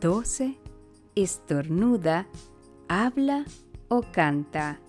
tose, 0.00 0.58
estornuda, 1.14 2.26
habla 2.88 3.44
o 3.88 4.02
canta. 4.12 4.80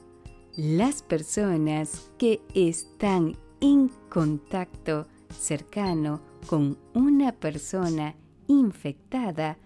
Las 0.56 1.02
personas 1.02 2.12
que 2.18 2.42
están 2.54 3.38
en 3.62 3.90
contacto 4.10 5.08
cercano 5.38 6.22
con 6.48 6.78
una 6.94 7.32
persona 7.32 8.16
infectada 8.52 9.58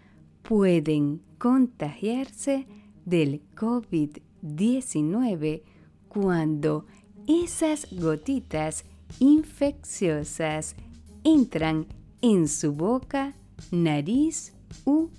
pueden 0.42 1.22
contagiarse 1.38 2.66
del 3.06 3.42
COVID-19 3.56 5.62
cuando 6.08 6.86
esas 7.28 7.88
gotitas 7.92 8.86
infecciosas 9.20 10.76
entran 11.24 11.86
en 12.22 12.48
su 12.48 12.72
boca, 12.74 13.36
nariz 13.72 14.54
u 14.86 15.10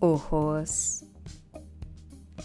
ojos. 0.00 1.04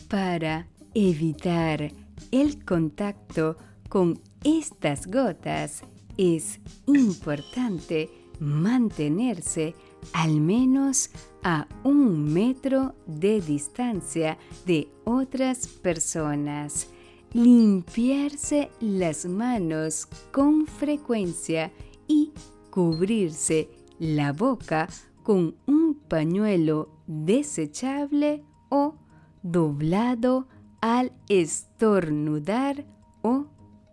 Para 0.08 0.68
evitar 0.94 1.92
el 2.32 2.64
contacto 2.64 3.58
con 3.90 4.22
estas 4.44 5.08
gotas, 5.08 5.82
es 6.18 6.60
importante 6.88 8.10
mantenerse 8.40 9.76
al 10.14 10.40
menos 10.42 11.10
a 11.44 11.68
un 11.84 12.34
metro 12.34 12.96
de 13.08 13.42
distancia 13.42 14.38
de 14.66 14.90
otras 15.06 15.68
personas, 15.68 16.88
limpiarse 17.34 18.70
las 18.80 19.26
manos 19.26 20.08
con 20.32 20.68
frecuencia 20.68 21.72
y 22.08 22.32
cubrirse 22.70 23.70
la 24.00 24.34
boca 24.34 24.88
con 25.24 25.56
un 25.66 25.96
pañuelo 25.96 26.90
desechable 27.08 28.44
o 28.70 28.96
doblado 29.44 30.48
al 30.82 31.12
estornudar 31.30 32.86
o 33.22 33.46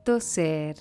toser. 0.05 0.77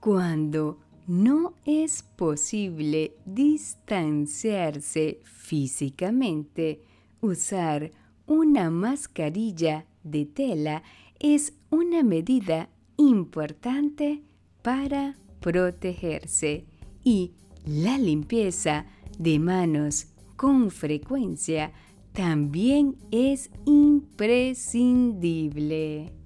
Cuando 0.00 0.83
no 1.06 1.54
es 1.66 2.02
posible 2.02 3.16
distanciarse 3.24 5.20
físicamente, 5.24 6.80
usar 7.20 7.92
una 8.26 8.70
mascarilla 8.70 9.86
de 10.02 10.24
tela 10.24 10.82
es 11.18 11.52
una 11.70 12.02
medida 12.02 12.70
importante 12.96 14.22
para 14.62 15.16
protegerse 15.40 16.64
y 17.02 17.32
la 17.66 17.98
limpieza 17.98 18.86
de 19.18 19.38
manos 19.38 20.06
con 20.36 20.70
frecuencia 20.70 21.72
también 22.12 22.96
es 23.10 23.50
imprescindible. 23.66 26.23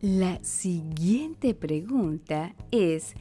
La 0.00 0.38
siguiente 0.44 1.54
pregunta 1.54 2.54
es, 2.70 3.14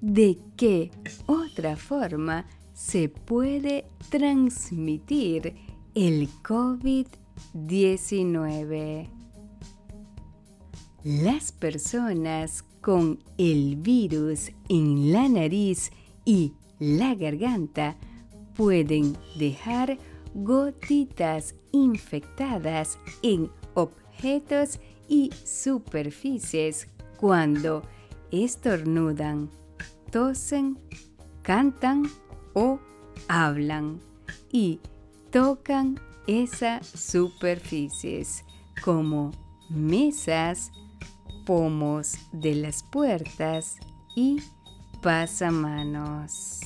¿de 0.00 0.36
qué 0.56 0.90
otra 1.26 1.76
forma 1.76 2.44
se 2.72 3.08
puede 3.08 3.86
transmitir 4.10 5.54
el 5.94 6.28
COVID-19? 6.42 9.08
Las 11.04 11.52
personas 11.52 12.64
con 12.80 13.22
el 13.38 13.76
virus 13.76 14.50
en 14.68 15.12
la 15.12 15.28
nariz 15.28 15.92
y 16.24 16.54
la 16.80 17.14
garganta 17.14 17.96
pueden 18.56 19.16
dejar 19.38 19.98
gotitas 20.34 21.54
infectadas 21.70 22.98
en 23.22 23.52
objetos 23.74 24.80
y 25.08 25.30
superficies 25.44 26.88
cuando 27.16 27.82
estornudan, 28.30 29.50
tosen, 30.10 30.78
cantan 31.42 32.04
o 32.54 32.78
hablan 33.28 34.00
y 34.50 34.80
tocan 35.30 36.00
esas 36.26 36.86
superficies 36.86 38.44
como 38.82 39.30
mesas, 39.68 40.72
pomos 41.44 42.16
de 42.32 42.54
las 42.54 42.82
puertas 42.82 43.76
y 44.16 44.40
pasamanos. 45.02 46.60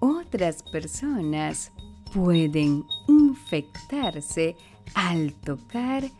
Otras 0.00 0.62
personas 0.62 1.72
pueden 2.12 2.84
infectarse 3.08 4.56
al 4.96 5.34
tocar 5.34 6.10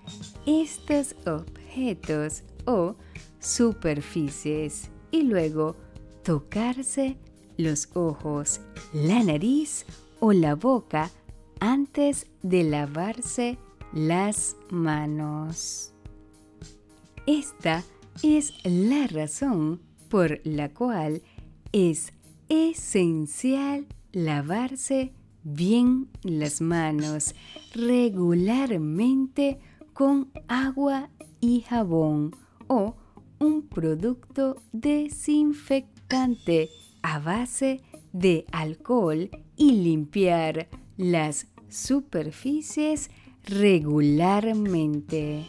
estos 0.44 1.16
objetos 1.26 2.42
o 2.66 2.94
superficies 3.40 4.90
y 5.10 5.22
luego 5.22 5.76
tocarse 6.22 7.16
los 7.56 7.88
ojos, 7.94 8.60
la 8.92 9.24
nariz 9.24 9.86
o 10.20 10.34
la 10.34 10.54
boca 10.54 11.10
antes 11.58 12.26
de 12.42 12.64
lavarse 12.64 13.58
las 13.94 14.56
manos. 14.68 15.94
Esta 17.26 17.82
es 18.22 18.52
la 18.62 19.06
razón 19.06 19.80
por 20.10 20.38
la 20.44 20.68
cual 20.68 21.22
es 21.72 22.12
esencial 22.50 23.86
lavarse 24.12 25.14
bien 25.46 26.08
las 26.22 26.60
manos 26.60 27.34
regularmente 27.72 29.60
con 29.92 30.32
agua 30.48 31.08
y 31.40 31.60
jabón 31.60 32.34
o 32.66 32.96
un 33.38 33.62
producto 33.62 34.56
desinfectante 34.72 36.68
a 37.02 37.20
base 37.20 37.82
de 38.12 38.44
alcohol 38.50 39.30
y 39.56 39.70
limpiar 39.72 40.68
las 40.96 41.46
superficies 41.68 43.10
regularmente. 43.44 45.46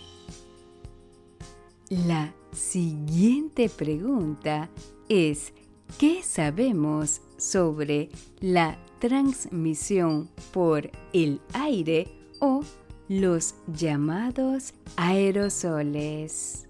La 1.90 2.36
siguiente 2.52 3.70
pregunta 3.70 4.70
es, 5.10 5.54
¿qué 5.97 6.21
sabemos 6.23 7.21
sobre 7.38 8.10
la 8.39 8.78
transmisión 9.00 10.30
por 10.52 10.91
el 11.13 11.39
aire 11.54 12.08
o 12.39 12.63
los 13.08 13.56
llamados 13.67 14.73
aerosoles. 14.97 16.67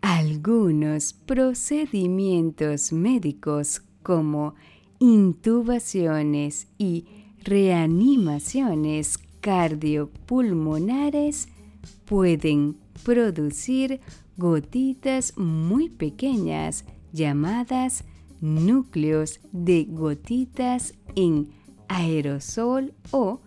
Algunos 0.00 1.12
procedimientos 1.12 2.92
médicos 2.92 3.82
como 4.02 4.54
intubaciones 4.98 6.66
y 6.78 7.04
reanimaciones 7.42 9.18
cardiopulmonares 9.40 11.48
pueden 12.06 12.78
producir 13.02 14.00
gotitas 14.36 15.36
muy 15.36 15.90
pequeñas 15.90 16.84
llamadas 17.14 18.04
núcleos 18.40 19.40
de 19.52 19.86
gotitas 19.88 20.94
en 21.14 21.48
aerosol 21.88 22.92
o 23.12 23.40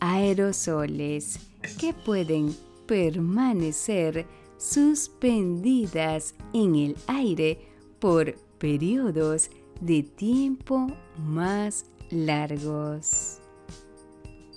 aerosoles 0.00 1.38
que 1.78 1.92
pueden 1.92 2.56
permanecer 2.86 4.26
suspendidas 4.56 6.34
en 6.54 6.74
el 6.74 6.96
aire 7.06 7.58
por 7.98 8.34
periodos 8.58 9.50
de 9.80 10.02
tiempo 10.02 10.86
más 11.18 11.84
largos. 12.10 13.38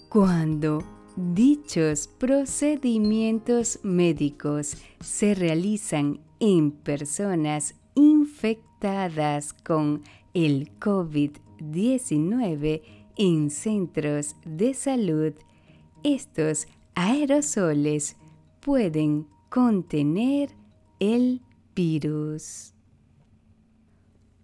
Cuando 0.10 0.84
dichos 1.15 2.08
procedimientos 2.08 3.80
médicos 3.84 4.78
se 5.02 5.36
realizan 5.36 6.21
en 6.39 6.71
personas 6.71 7.76
con 9.63 10.04
el 10.34 10.78
COVID-19 10.80 12.82
en 13.15 13.50
centros 13.50 14.36
de 14.43 14.74
salud, 14.74 15.32
estos 16.04 16.67
aerosoles 16.93 18.17
pueden 18.60 19.28
contener 19.47 20.49
el 20.99 21.41
virus. 21.74 22.74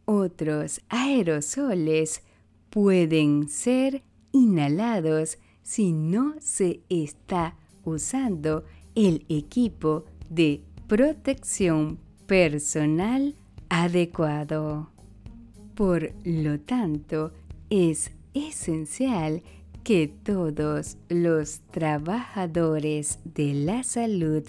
Otros 0.05 0.80
aerosoles 0.88 2.24
pueden 2.70 3.49
ser 3.49 4.03
inhalados 4.32 5.38
si 5.64 5.91
no 5.91 6.36
se 6.39 6.80
está 6.88 7.57
usando 7.84 8.64
el 8.95 9.26
equipo 9.28 10.05
de 10.30 10.64
protección 10.88 11.99
personal 12.26 13.36
adecuado. 13.70 14.89
Por 15.76 16.11
lo 16.26 16.59
tanto, 16.59 17.32
es 17.70 18.11
esencial 18.34 19.41
que 19.84 20.07
todos 20.07 20.97
los 21.07 21.61
trabajadores 21.72 23.20
de 23.24 23.53
la 23.53 23.84
salud 23.84 24.43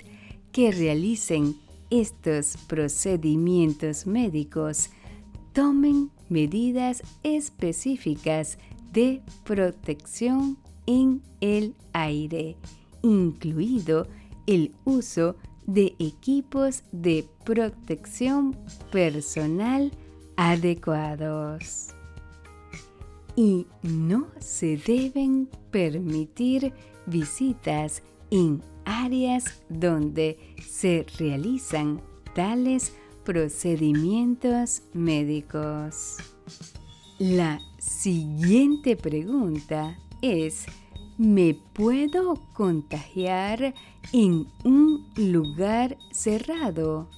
que 0.52 0.72
realicen 0.72 1.56
estos 1.90 2.56
procedimientos 2.66 4.06
médicos 4.06 4.90
tomen 5.52 6.10
medidas 6.28 7.02
específicas 7.22 8.58
de 8.92 9.22
protección 9.44 10.56
en 10.86 11.22
el 11.40 11.74
aire, 11.92 12.56
incluido 13.02 14.06
el 14.46 14.72
uso 14.84 15.34
de 15.34 15.49
equipos 15.98 16.82
de 16.92 17.26
protección 17.44 18.56
personal 18.90 19.90
adecuados. 20.36 21.94
y 23.36 23.66
no 23.82 24.26
se 24.38 24.76
deben 24.76 25.48
permitir 25.70 26.74
visitas 27.06 28.02
en 28.30 28.62
áreas 28.84 29.62
donde 29.68 30.36
se 30.68 31.06
realizan 31.18 32.02
tales 32.34 32.92
procedimientos 33.24 34.82
médicos. 34.92 36.16
La 37.18 37.60
siguiente 37.78 38.96
pregunta 38.96 39.98
es, 40.22 40.66
¿me 41.16 41.54
puedo 41.72 42.34
contagiar 42.54 43.74
en 44.12 44.46
un 44.64 45.06
lugar 45.16 45.96
cerrado? 46.10 47.08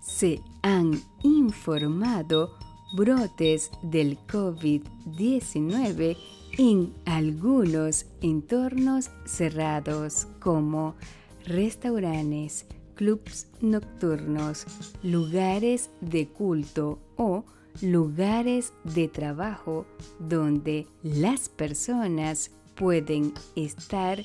Se 0.00 0.42
han 0.62 1.00
informado 1.22 2.50
brotes 2.94 3.70
del 3.82 4.18
COVID-19 4.26 6.16
en 6.58 6.94
algunos 7.04 8.06
entornos 8.20 9.10
cerrados 9.24 10.26
como 10.40 10.96
restaurantes, 11.44 12.66
clubs 12.94 13.46
nocturnos, 13.60 14.66
lugares 15.02 15.90
de 16.00 16.28
culto 16.28 16.98
o 17.16 17.44
lugares 17.80 18.72
de 18.82 19.06
trabajo 19.08 19.86
donde 20.18 20.86
las 21.02 21.48
personas 21.48 22.50
pueden 22.74 23.32
estar 23.54 24.24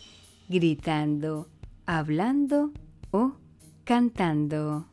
gritando, 0.50 1.48
hablando 1.86 2.72
o 3.12 3.34
cantando. 3.84 4.86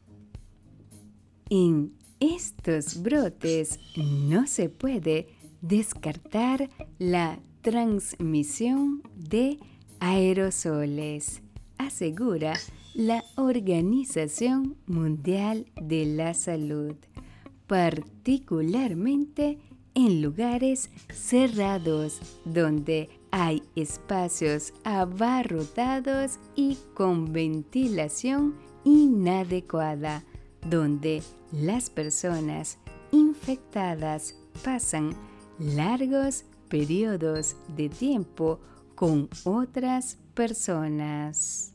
En 1.48 1.92
estos 2.20 3.02
brotes 3.02 3.78
no 3.96 4.46
se 4.46 4.68
puede 4.68 5.28
descartar 5.62 6.68
la 6.98 7.38
transmisión 7.62 9.02
de 9.16 9.58
aerosoles, 10.00 11.42
asegura 11.78 12.54
la 12.94 13.24
Organización 13.36 14.76
Mundial 14.86 15.66
de 15.80 16.06
la 16.06 16.34
Salud, 16.34 16.94
particularmente 17.66 19.58
en 19.94 20.22
lugares 20.22 20.90
cerrados 21.12 22.20
donde 22.44 23.08
hay 23.30 23.62
espacios 23.76 24.72
abarrotados 24.84 26.38
y 26.56 26.78
con 26.94 27.32
ventilación 27.32 28.54
inadecuada, 28.84 30.24
donde 30.68 31.22
las 31.52 31.90
personas 31.90 32.78
infectadas 33.12 34.34
pasan 34.64 35.14
largos 35.58 36.44
periodos 36.68 37.56
de 37.76 37.88
tiempo 37.88 38.60
con 38.94 39.28
otras 39.44 40.18
personas. 40.34 41.72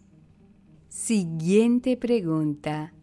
Siguiente 0.89 1.97
pregunta. 1.97 2.93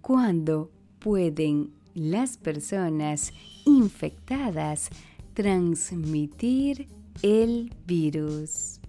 ¿Cuándo 0.00 0.70
pueden 1.00 1.72
las 1.94 2.36
personas 2.36 3.32
infectadas 3.64 4.90
transmitir 5.34 6.88
el 7.22 7.72
virus? 7.86 8.80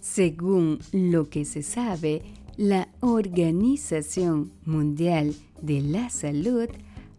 Según 0.00 0.78
lo 0.92 1.28
que 1.28 1.44
se 1.44 1.62
sabe, 1.62 2.22
la 2.56 2.88
Organización 3.00 4.52
Mundial 4.64 5.34
de 5.60 5.80
la 5.80 6.08
Salud, 6.10 6.68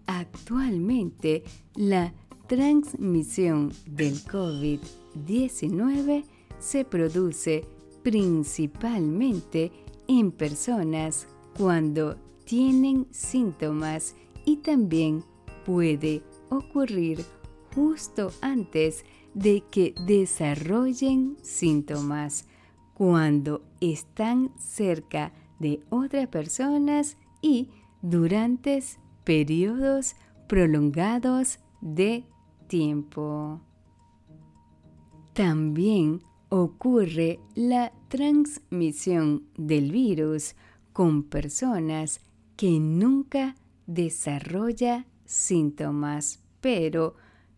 actualmente 0.08 1.44
la 1.76 2.14
transmisión 2.48 3.74
del 3.86 4.24
COVID-19 4.26 6.24
se 6.60 6.86
produce 6.86 7.66
principalmente 8.04 9.72
en 10.08 10.32
personas 10.32 11.28
cuando 11.58 12.16
tienen 12.46 13.08
síntomas 13.12 14.16
y 14.46 14.58
también 14.58 15.24
puede 15.66 16.22
ocurrir 16.50 17.26
justo 17.74 18.32
antes 18.42 19.04
de 19.36 19.64
que 19.70 19.94
desarrollen 20.08 21.38
síntomas, 21.44 22.48
cuando 22.96 23.62
están 23.82 24.52
cerca 24.58 25.34
de 25.60 25.82
otras 25.90 26.28
personas 26.28 27.18
y 27.42 27.70
durante 28.02 28.82
periodos 29.26 30.16
prolongados 30.48 31.60
de 31.82 32.24
tiempo. 32.68 33.60
También 35.34 36.22
ocurre 36.48 37.40
la 37.56 37.92
transmisión 38.08 39.44
del 39.58 39.92
virus 39.92 40.56
con 40.94 41.24
personas 41.24 42.22
que 42.56 42.80
nunca 42.80 43.56
desarrolla 43.86 45.06
síntomas, 45.26 46.40
pero 46.62 47.16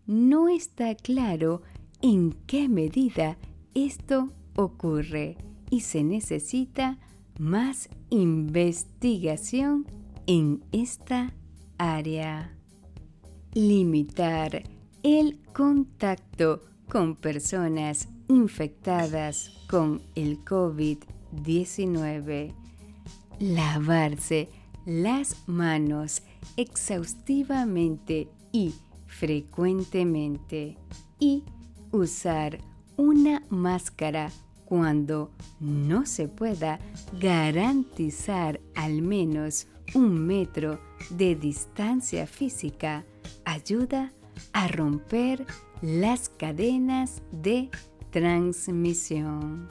no 0.08 0.50
está 0.50 0.96
claro 0.96 1.62
en 2.02 2.34
qué 2.48 2.68
medida 2.70 3.38
esto 3.74 4.30
ocurre 4.56 5.36
y 5.70 5.82
se 5.82 6.02
necesita 6.04 6.98
más 7.38 7.90
investigación 8.10 9.86
en 10.26 10.64
esta 10.72 11.34
área. 11.78 12.58
Limitar 13.54 14.64
el 15.04 15.38
contacto 15.54 16.64
con 16.90 17.16
personas 17.16 18.08
infectadas 18.28 19.52
con 19.70 20.02
el 20.16 20.44
COVID-19. 20.44 22.56
Lavarse 23.40 24.50
las 24.86 25.48
manos 25.48 26.24
exhaustivamente 26.56 28.30
y 28.52 28.74
frecuentemente. 29.18 30.78
Y 31.20 31.44
usar 31.92 32.60
una 32.96 33.44
máscara 33.50 34.32
cuando 34.66 35.32
no 35.60 36.06
se 36.06 36.28
pueda 36.28 36.80
garantizar 37.20 38.60
al 38.76 39.02
menos 39.02 39.68
un 39.96 40.26
metro 40.26 40.80
de 41.10 41.36
distancia 41.36 42.28
física 42.28 43.06
ayuda 43.46 44.12
a 44.54 44.68
romper 44.68 45.46
las 45.82 46.30
cadenas 46.30 47.22
de 47.32 47.70
transmisión. 48.12 49.70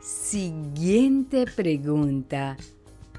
Siguiente 0.00 1.44
pregunta. 1.46 2.56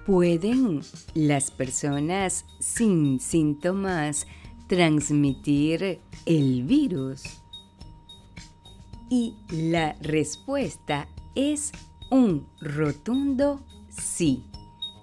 ¿Pueden 0.06 0.82
las 1.14 1.50
personas 1.50 2.46
sin 2.60 3.22
síntomas 3.22 4.28
transmitir 4.68 6.00
el 6.26 6.64
virus? 6.64 7.24
Y 9.10 9.36
la 9.50 9.96
respuesta 10.02 11.08
es 11.36 11.72
un 12.10 12.48
rotundo 12.62 13.64
sí. 13.90 14.44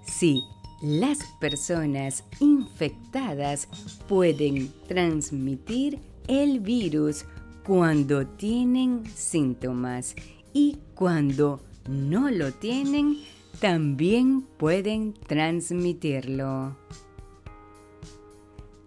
Sí, 0.05 0.43
las 0.81 1.19
personas 1.39 2.23
infectadas 2.39 3.67
pueden 4.07 4.73
transmitir 4.87 5.99
el 6.27 6.59
virus 6.59 7.25
cuando 7.65 8.25
tienen 8.25 9.03
síntomas 9.15 10.15
y 10.53 10.77
cuando 10.95 11.61
no 11.87 12.29
lo 12.29 12.51
tienen, 12.51 13.17
también 13.59 14.41
pueden 14.57 15.13
transmitirlo. 15.13 16.75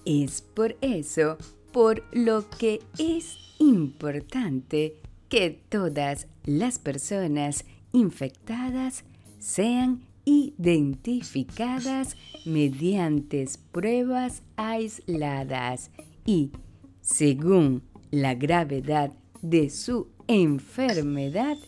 Es 0.05 0.43
por 0.43 0.77
eso 0.81 1.39
por 1.73 2.05
lo 2.13 2.49
que 2.51 2.81
es 2.99 3.37
importante 3.59 4.97
que 5.29 5.59
todas 5.69 6.29
las 6.45 6.79
personas 6.79 7.65
infectadas 7.93 9.05
sean 9.39 10.03
identificadas 10.25 12.17
mediante 12.45 13.47
pruebas 13.73 14.43
aisladas 14.57 15.91
y, 16.25 16.53
según 17.01 17.83
la 18.11 18.35
gravedad 18.35 19.13
de 19.43 19.69
su 19.71 20.09
enfermedad, 20.29 21.59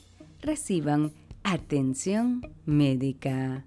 reciban 0.40 1.12
atención 1.42 2.42
médica. 2.64 3.64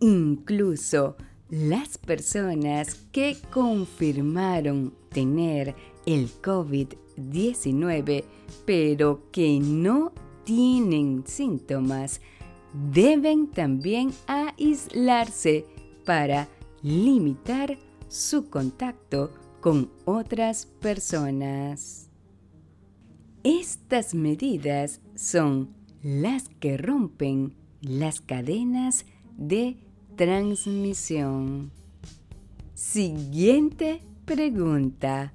Incluso 0.00 1.16
las 1.50 1.98
personas 1.98 2.94
que 3.12 3.36
confirmaron 3.50 4.94
tener 5.10 5.74
el 6.06 6.28
COVID-19 6.42 8.24
pero 8.64 9.30
que 9.32 9.58
no 9.60 10.12
tienen 10.44 11.24
síntomas 11.26 12.20
deben 12.92 13.50
también 13.50 14.12
aislarse 14.26 15.64
para 16.04 16.48
limitar 16.82 17.78
su 18.08 18.48
contacto 18.48 19.32
con 19.60 19.90
otras 20.04 20.66
personas. 20.66 22.10
Estas 23.42 24.14
medidas 24.14 25.00
son 25.14 25.74
las 26.02 26.48
que 26.60 26.76
rompen 26.76 27.54
las 27.80 28.20
cadenas 28.20 29.06
de 29.36 29.76
transmisión. 30.18 31.72
Siguiente 32.74 34.02
pregunta. 34.24 35.32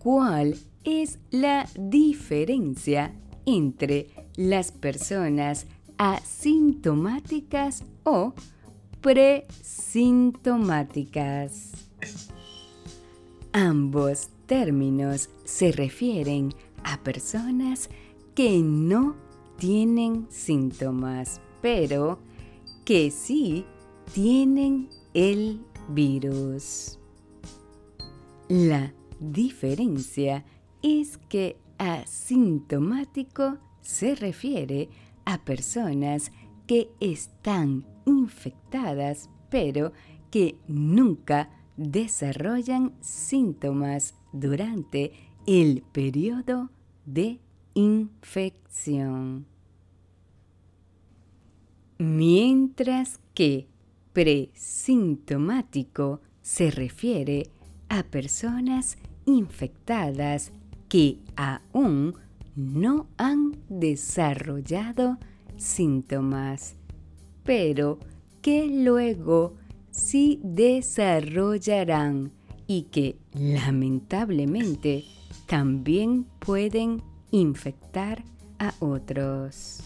¿Cuál 0.00 0.58
es 0.82 1.20
la 1.30 1.68
diferencia 1.78 3.14
entre 3.46 4.08
las 4.34 4.72
personas 4.72 5.68
asintomáticas 5.98 7.84
o 8.02 8.34
presintomáticas? 9.00 11.70
Ambos 13.52 14.30
términos 14.46 15.30
se 15.44 15.70
refieren 15.70 16.52
a 16.82 17.00
personas 17.04 17.88
que 18.34 18.58
no 18.58 19.14
tienen 19.58 20.26
síntomas, 20.28 21.40
pero 21.62 22.18
que 22.84 23.12
sí 23.12 23.64
tienen 24.12 24.88
el 25.14 25.60
virus. 25.88 26.98
La 28.48 28.92
diferencia 29.20 30.44
es 30.82 31.18
que 31.28 31.56
asintomático 31.78 33.58
se 33.80 34.14
refiere 34.14 34.88
a 35.24 35.44
personas 35.44 36.32
que 36.66 36.90
están 37.00 37.86
infectadas 38.06 39.30
pero 39.50 39.92
que 40.30 40.56
nunca 40.66 41.50
desarrollan 41.76 42.92
síntomas 43.00 44.14
durante 44.32 45.12
el 45.46 45.82
periodo 45.92 46.70
de 47.06 47.40
infección. 47.74 49.46
Mientras 51.98 53.20
que 53.34 53.68
presintomático 54.18 56.20
se 56.42 56.72
refiere 56.72 57.52
a 57.88 58.02
personas 58.02 58.98
infectadas 59.26 60.50
que 60.88 61.20
aún 61.36 62.16
no 62.56 63.06
han 63.16 63.56
desarrollado 63.68 65.18
síntomas, 65.56 66.74
pero 67.44 68.00
que 68.42 68.66
luego 68.66 69.54
sí 69.92 70.40
desarrollarán 70.42 72.32
y 72.66 72.88
que 72.90 73.18
lamentablemente 73.34 75.04
también 75.46 76.26
pueden 76.40 77.04
infectar 77.30 78.24
a 78.58 78.74
otros. 78.80 79.84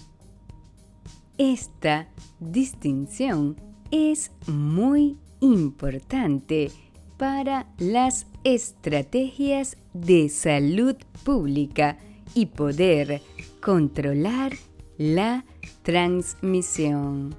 Esta 1.37 2.09
distinción 2.41 3.72
es 3.93 4.33
muy 4.47 5.17
importante 5.41 6.73
para 7.19 7.69
las 7.79 8.27
estrategias 8.43 9.77
de 9.93 10.29
salud 10.29 10.97
pública 11.25 11.99
y 12.35 12.47
poder 12.47 13.21
controlar 13.61 14.55
la 14.99 15.45
transmisión. 15.83 17.37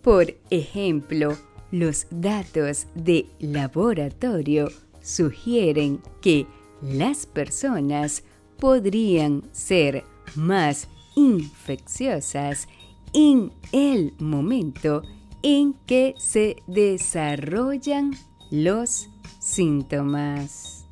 Por 0.00 0.34
ejemplo, 0.48 1.36
los 1.72 2.06
datos 2.10 2.86
de 2.94 3.26
laboratorio 3.40 4.68
sugieren 5.02 6.00
que 6.22 6.46
las 6.80 7.26
personas 7.26 8.22
podrían 8.58 9.42
ser 9.52 10.04
más 10.36 10.88
infecciosas 11.16 12.68
en 13.12 13.52
el 13.72 14.14
momento 14.18 15.02
en 15.42 15.74
que 15.86 16.14
se 16.18 16.56
desarrollan 16.66 18.12
los 18.50 19.08
síntomas. 19.38 20.86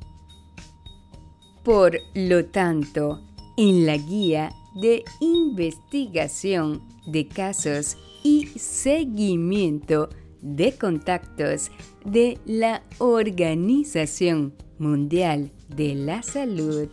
Por 1.63 1.97
lo 2.13 2.45
tanto, 2.45 3.21
en 3.57 3.85
la 3.85 3.97
guía 3.97 4.51
de 4.75 5.03
investigación 5.19 6.81
de 7.07 7.27
casos 7.27 7.97
y 8.23 8.45
seguimiento 8.45 10.09
de 10.41 10.73
contactos 10.77 11.71
de 12.05 12.37
la 12.45 12.83
Organización 12.99 14.53
Mundial 14.77 15.51
de 15.67 15.95
la 15.95 16.21
Salud, 16.21 16.87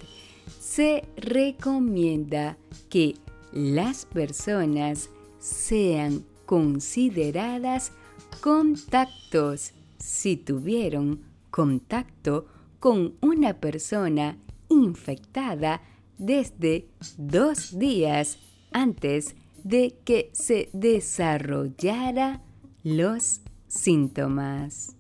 se 0.59 1.05
recomienda 1.17 2.57
que 2.89 3.15
las 3.55 4.05
personas 4.05 5.11
sean 5.39 6.25
consideradas 6.45 7.93
contactos 8.41 9.73
si 9.97 10.37
tuvieron 10.37 11.21
contacto 11.51 12.47
con 12.81 13.15
una 13.21 13.55
persona 13.55 14.37
infectada 14.69 15.81
desde 16.19 16.89
dos 17.17 17.79
días 17.79 18.39
antes 18.73 19.37
de 19.63 19.95
que 20.05 20.31
se 20.33 20.69
desarrollara 20.73 22.43
los 22.83 23.41
síntomas. 23.69 24.97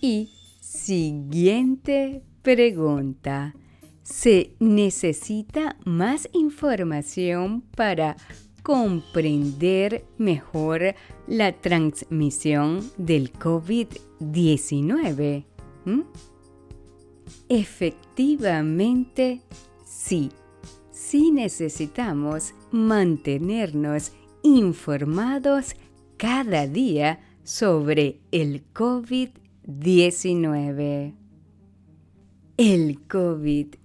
Y 0.00 0.30
siguiente 0.60 2.22
pregunta. 2.42 3.54
Se 4.10 4.54
necesita 4.58 5.76
más 5.84 6.28
información 6.32 7.60
para 7.76 8.16
comprender 8.64 10.04
mejor 10.18 10.96
la 11.28 11.52
transmisión 11.52 12.80
del 12.98 13.32
COVID-19. 13.32 15.44
¿Mm? 15.84 16.00
Efectivamente, 17.48 19.42
sí. 19.84 20.30
Sí 20.90 21.30
necesitamos 21.30 22.52
mantenernos 22.72 24.10
informados 24.42 25.76
cada 26.16 26.66
día 26.66 27.20
sobre 27.44 28.18
el 28.32 28.64
COVID-19. 28.72 31.14
El 32.56 33.08
COVID-19 33.08 33.79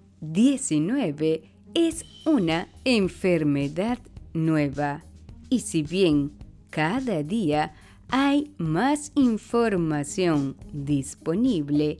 es 1.73 2.05
una 2.25 2.69
enfermedad 2.83 3.99
nueva 4.33 5.03
y 5.49 5.59
si 5.59 5.83
bien 5.83 6.31
cada 6.69 7.23
día 7.23 7.73
hay 8.09 8.53
más 8.57 9.11
información 9.15 10.55
disponible, 10.73 11.97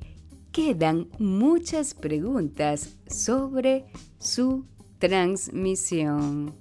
quedan 0.51 1.07
muchas 1.19 1.93
preguntas 1.93 2.97
sobre 3.07 3.85
su 4.19 4.65
transmisión. 4.99 6.53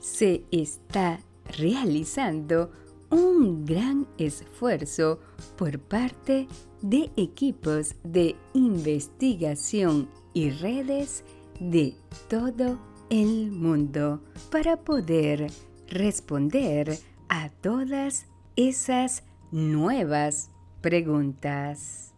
Se 0.00 0.44
está 0.50 1.20
realizando 1.58 2.70
un 3.10 3.64
gran 3.64 4.06
esfuerzo 4.18 5.20
por 5.56 5.78
parte 5.80 6.32
de 6.42 6.69
equipos 7.16 7.94
de 8.04 8.36
investigación 8.54 10.08
y 10.32 10.50
redes 10.50 11.24
de 11.58 11.94
todo 12.28 12.78
el 13.10 13.50
mundo 13.50 14.22
para 14.50 14.76
poder 14.76 15.50
responder 15.88 16.98
a 17.28 17.50
todas 17.50 18.26
esas 18.56 19.24
nuevas 19.50 20.50
preguntas. 20.80 22.14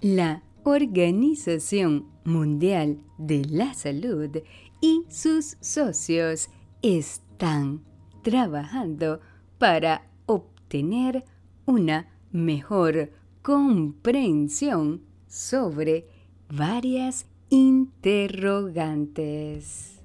La 0.00 0.42
Organización 0.64 2.06
Mundial 2.24 2.98
de 3.18 3.44
la 3.44 3.74
Salud 3.74 4.30
y 4.80 5.04
sus 5.08 5.56
socios 5.60 6.50
están 6.82 7.82
trabajando 8.22 9.20
para 9.58 10.06
obtener 10.26 11.24
una 11.66 12.11
mejor 12.32 13.10
comprensión 13.42 15.02
sobre 15.28 16.06
varias 16.48 17.26
interrogantes. 17.50 20.00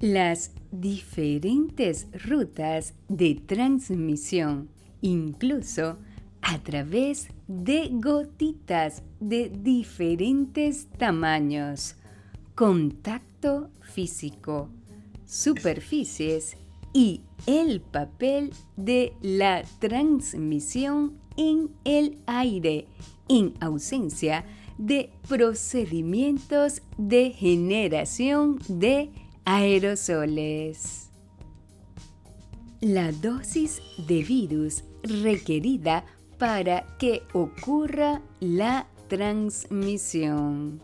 Las 0.00 0.52
diferentes 0.70 2.06
rutas 2.26 2.94
de 3.08 3.34
transmisión, 3.46 4.68
incluso 5.00 5.98
a 6.42 6.58
través 6.58 7.28
de 7.48 7.88
gotitas 7.92 9.02
de 9.18 9.48
diferentes 9.48 10.88
tamaños, 10.98 11.96
contacto 12.54 13.70
físico, 13.80 14.68
superficies 15.24 16.58
y 16.94 17.20
el 17.46 17.82
papel 17.82 18.54
de 18.76 19.12
la 19.20 19.62
transmisión 19.80 21.18
en 21.36 21.70
el 21.84 22.16
aire 22.24 22.86
en 23.28 23.52
ausencia 23.60 24.46
de 24.78 25.10
procedimientos 25.28 26.82
de 26.96 27.30
generación 27.32 28.58
de 28.68 29.10
aerosoles. 29.44 31.10
La 32.80 33.12
dosis 33.12 33.82
de 34.06 34.22
virus 34.22 34.84
requerida 35.02 36.04
para 36.38 36.86
que 36.98 37.22
ocurra 37.32 38.22
la 38.40 38.86
transmisión. 39.08 40.80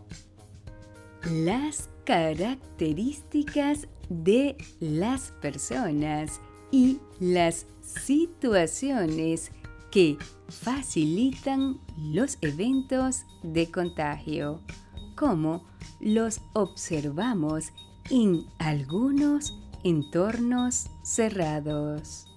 Las 1.29 1.89
características 2.05 3.87
de 4.11 4.57
las 4.81 5.31
personas 5.41 6.41
y 6.69 6.99
las 7.19 7.65
situaciones 7.81 9.51
que 9.89 10.17
facilitan 10.49 11.79
los 11.97 12.37
eventos 12.41 13.23
de 13.41 13.71
contagio, 13.71 14.59
como 15.15 15.65
los 16.01 16.41
observamos 16.53 17.71
en 18.09 18.43
algunos 18.59 19.57
entornos 19.83 20.87
cerrados. 21.03 22.27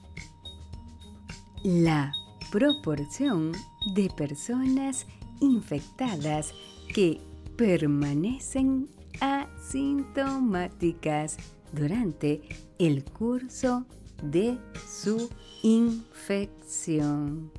La 1.64 2.12
proporción 2.52 3.50
de 3.94 4.10
personas 4.10 5.06
infectadas 5.40 6.52
que 6.94 7.20
permanecen 7.56 8.88
asintomáticas 9.20 11.36
durante 11.74 12.40
el 12.78 13.04
curso 13.04 13.84
de 14.22 14.58
su 14.88 15.28
infección. 15.62 17.52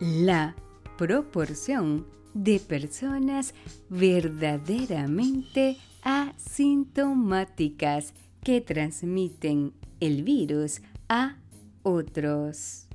La 0.00 0.56
proporción 0.96 2.06
de 2.34 2.58
personas 2.60 3.54
verdaderamente 3.88 5.78
asintomáticas 6.02 8.14
que 8.42 8.60
transmiten 8.60 9.72
el 10.00 10.22
virus 10.22 10.82
a 11.08 11.36
otros. 11.82 12.86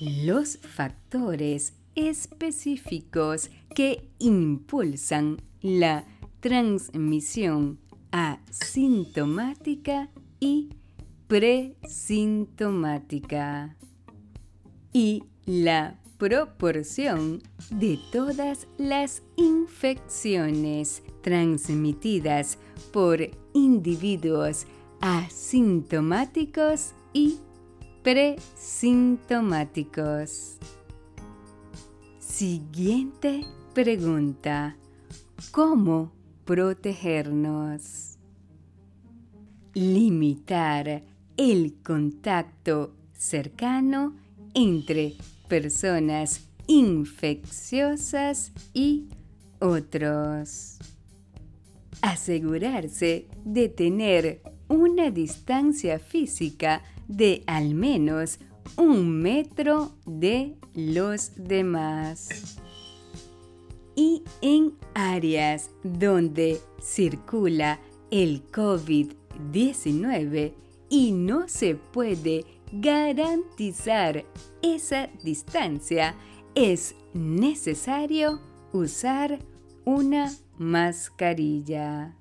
Los 0.00 0.58
factores 0.58 1.74
específicos 1.94 3.50
que 3.74 4.08
impulsan 4.18 5.40
la 5.62 6.04
transmisión 6.40 7.78
asintomática 8.16 10.08
y 10.40 10.70
presintomática. 11.28 13.76
Y 14.90 15.24
la 15.44 16.00
proporción 16.16 17.42
de 17.70 17.98
todas 18.10 18.66
las 18.78 19.22
infecciones 19.36 21.02
transmitidas 21.20 22.56
por 22.90 23.20
individuos 23.52 24.66
asintomáticos 25.02 26.94
y 27.12 27.38
presintomáticos. 28.02 30.56
Siguiente 32.18 33.44
pregunta. 33.74 34.78
¿Cómo 35.50 36.16
protegernos? 36.46 38.05
Limitar 39.76 41.02
el 41.36 41.74
contacto 41.82 42.94
cercano 43.12 44.16
entre 44.54 45.16
personas 45.48 46.48
infecciosas 46.66 48.52
y 48.72 49.10
otros. 49.60 50.78
Asegurarse 52.00 53.28
de 53.44 53.68
tener 53.68 54.40
una 54.68 55.10
distancia 55.10 55.98
física 55.98 56.82
de 57.06 57.44
al 57.46 57.74
menos 57.74 58.38
un 58.78 59.20
metro 59.20 59.92
de 60.06 60.56
los 60.72 61.32
demás. 61.36 62.56
Y 63.94 64.22
en 64.40 64.72
áreas 64.94 65.68
donde 65.82 66.62
circula 66.80 67.78
el 68.10 68.50
COVID-19 68.50 69.25
y 70.88 71.12
no 71.12 71.48
se 71.48 71.74
puede 71.74 72.44
garantizar 72.72 74.24
esa 74.62 75.08
distancia, 75.22 76.14
es 76.54 76.94
necesario 77.14 78.40
usar 78.72 79.38
una 79.84 80.32
mascarilla. 80.58 82.16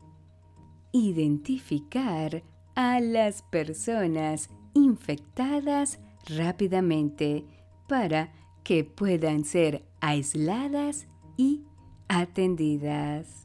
Identificar 0.92 2.44
a 2.76 3.00
las 3.00 3.42
personas 3.44 4.50
infectadas 4.74 6.00
rápidamente 6.28 7.46
para 7.88 8.34
que 8.64 8.84
puedan 8.84 9.46
ser 9.46 9.84
aisladas 10.02 11.08
y 11.38 11.62
atendidas. 12.08 13.45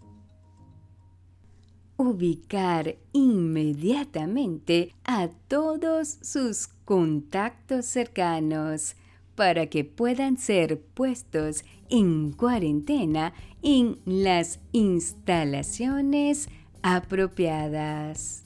Ubicar 2.02 2.96
inmediatamente 3.12 4.94
a 5.04 5.28
todos 5.48 6.16
sus 6.22 6.68
contactos 6.86 7.84
cercanos 7.84 8.96
para 9.34 9.66
que 9.66 9.84
puedan 9.84 10.38
ser 10.38 10.80
puestos 10.80 11.62
en 11.90 12.32
cuarentena 12.32 13.34
en 13.60 13.98
las 14.06 14.60
instalaciones 14.72 16.48
apropiadas. 16.80 18.44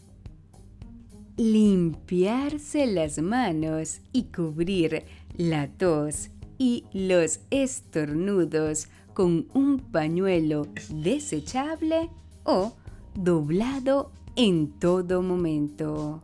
Limpiarse 1.36 2.88
las 2.88 3.20
manos 3.20 4.00
y 4.12 4.24
cubrir 4.32 5.04
la 5.36 5.68
tos 5.68 6.30
y 6.58 6.86
los 6.92 7.38
estornudos 7.50 8.88
con 9.12 9.46
un 9.54 9.78
pañuelo 9.78 10.66
desechable 10.90 12.10
o 12.42 12.72
doblado 13.14 14.10
en 14.36 14.78
todo 14.78 15.22
momento. 15.22 16.22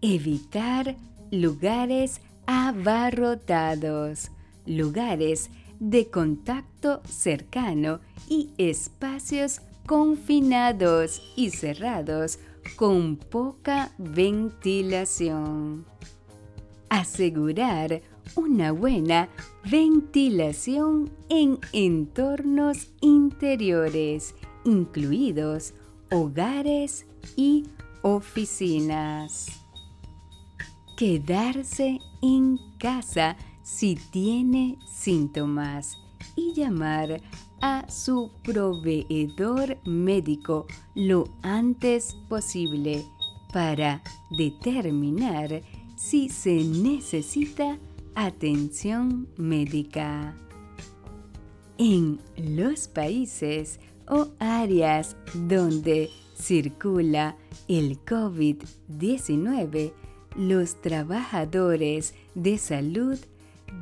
Evitar 0.00 0.96
lugares 1.30 2.20
abarrotados, 2.46 4.30
lugares 4.66 5.50
de 5.80 6.08
contacto 6.08 7.02
cercano 7.08 8.00
y 8.28 8.50
espacios 8.58 9.60
confinados 9.86 11.22
y 11.36 11.50
cerrados 11.50 12.38
con 12.76 13.16
poca 13.16 13.92
ventilación. 13.98 15.84
Asegurar 16.88 18.02
una 18.34 18.72
buena 18.72 19.28
ventilación 19.70 21.10
en 21.28 21.58
entornos 21.72 22.88
interiores, 23.00 24.34
incluidos 24.66 25.72
hogares 26.10 27.06
y 27.36 27.64
oficinas. 28.02 29.46
Quedarse 30.96 31.98
en 32.22 32.58
casa 32.78 33.36
si 33.62 33.96
tiene 33.96 34.78
síntomas 34.86 35.96
y 36.36 36.52
llamar 36.54 37.20
a 37.60 37.88
su 37.88 38.30
proveedor 38.42 39.78
médico 39.84 40.66
lo 40.94 41.24
antes 41.42 42.16
posible 42.28 43.04
para 43.52 44.02
determinar 44.36 45.62
si 45.96 46.28
se 46.28 46.62
necesita 46.64 47.78
atención 48.14 49.28
médica. 49.36 50.34
En 51.78 52.20
los 52.36 52.88
países 52.88 53.80
o 54.08 54.28
áreas 54.38 55.16
donde 55.34 56.10
circula 56.36 57.36
el 57.68 57.98
COVID-19, 58.04 59.92
los 60.36 60.80
trabajadores 60.80 62.14
de 62.34 62.58
salud 62.58 63.18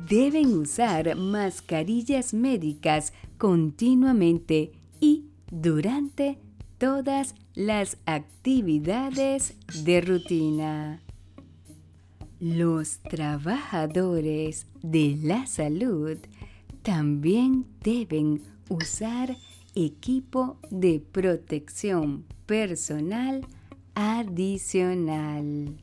deben 0.09 0.57
usar 0.57 1.15
mascarillas 1.15 2.33
médicas 2.33 3.13
continuamente 3.37 4.71
y 4.99 5.25
durante 5.51 6.39
todas 6.77 7.35
las 7.53 7.97
actividades 8.05 9.55
de 9.83 10.01
rutina. 10.01 11.01
Los 12.39 12.99
trabajadores 12.99 14.67
de 14.81 15.17
la 15.21 15.47
salud 15.47 16.17
también 16.83 17.65
deben 17.81 18.41
usar 18.69 19.35
equipo 19.75 20.57
de 20.71 21.03
protección 21.11 22.25
personal 22.45 23.45
adicional. 23.93 25.77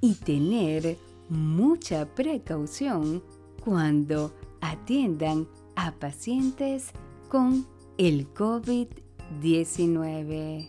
Y 0.00 0.14
tener 0.14 0.96
mucha 1.28 2.06
precaución 2.06 3.22
cuando 3.64 4.32
atiendan 4.60 5.48
a 5.74 5.90
pacientes 5.92 6.92
con 7.28 7.66
el 7.98 8.32
COVID-19. 8.34 10.68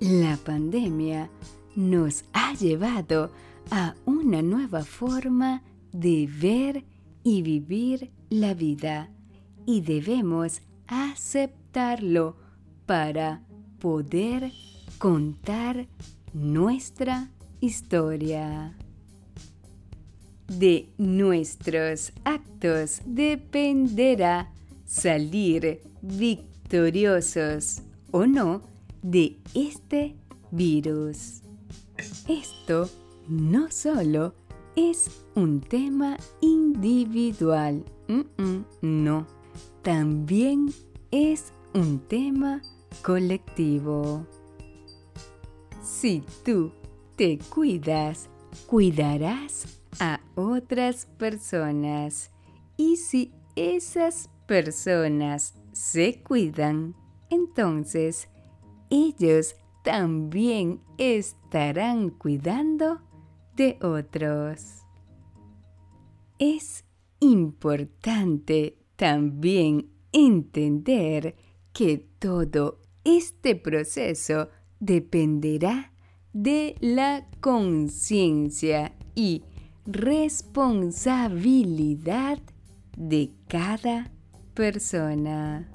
La 0.00 0.36
pandemia 0.36 1.30
nos 1.74 2.24
ha 2.34 2.52
llevado 2.54 3.30
a 3.70 3.94
una 4.04 4.42
nueva 4.42 4.84
forma 4.84 5.62
de 5.92 6.28
ver 6.30 6.84
y 7.22 7.40
vivir 7.42 8.10
la 8.28 8.52
vida 8.52 9.13
y 9.66 9.80
debemos 9.80 10.60
aceptarlo 10.86 12.36
para 12.86 13.42
poder 13.78 14.52
contar 14.98 15.86
nuestra 16.32 17.30
historia. 17.60 18.76
De 20.48 20.90
nuestros 20.98 22.12
actos 22.24 23.00
dependerá 23.06 24.52
salir 24.84 25.80
victoriosos 26.02 27.82
o 28.10 28.26
no 28.26 28.62
de 29.02 29.38
este 29.54 30.14
virus. 30.50 31.42
Esto 32.28 32.90
no 33.28 33.70
solo 33.70 34.34
es 34.76 35.10
un 35.34 35.60
tema 35.60 36.16
individual, 36.40 37.84
no, 38.82 39.26
también 39.84 40.72
es 41.10 41.52
un 41.74 42.00
tema 42.00 42.62
colectivo. 43.02 44.26
Si 45.82 46.24
tú 46.42 46.72
te 47.16 47.38
cuidas, 47.50 48.30
cuidarás 48.66 49.82
a 50.00 50.20
otras 50.36 51.04
personas. 51.18 52.32
Y 52.78 52.96
si 52.96 53.34
esas 53.56 54.30
personas 54.46 55.54
se 55.72 56.22
cuidan, 56.22 56.96
entonces 57.28 58.30
ellos 58.88 59.54
también 59.84 60.80
estarán 60.96 62.08
cuidando 62.08 63.02
de 63.54 63.78
otros. 63.82 64.82
Es 66.38 66.86
importante 67.20 68.78
también 69.04 69.90
entender 70.12 71.36
que 71.74 72.08
todo 72.18 72.80
este 73.04 73.54
proceso 73.54 74.48
dependerá 74.80 75.92
de 76.32 76.74
la 76.80 77.28
conciencia 77.40 78.94
y 79.14 79.42
responsabilidad 79.84 82.38
de 82.96 83.30
cada 83.46 84.10
persona. 84.54 85.70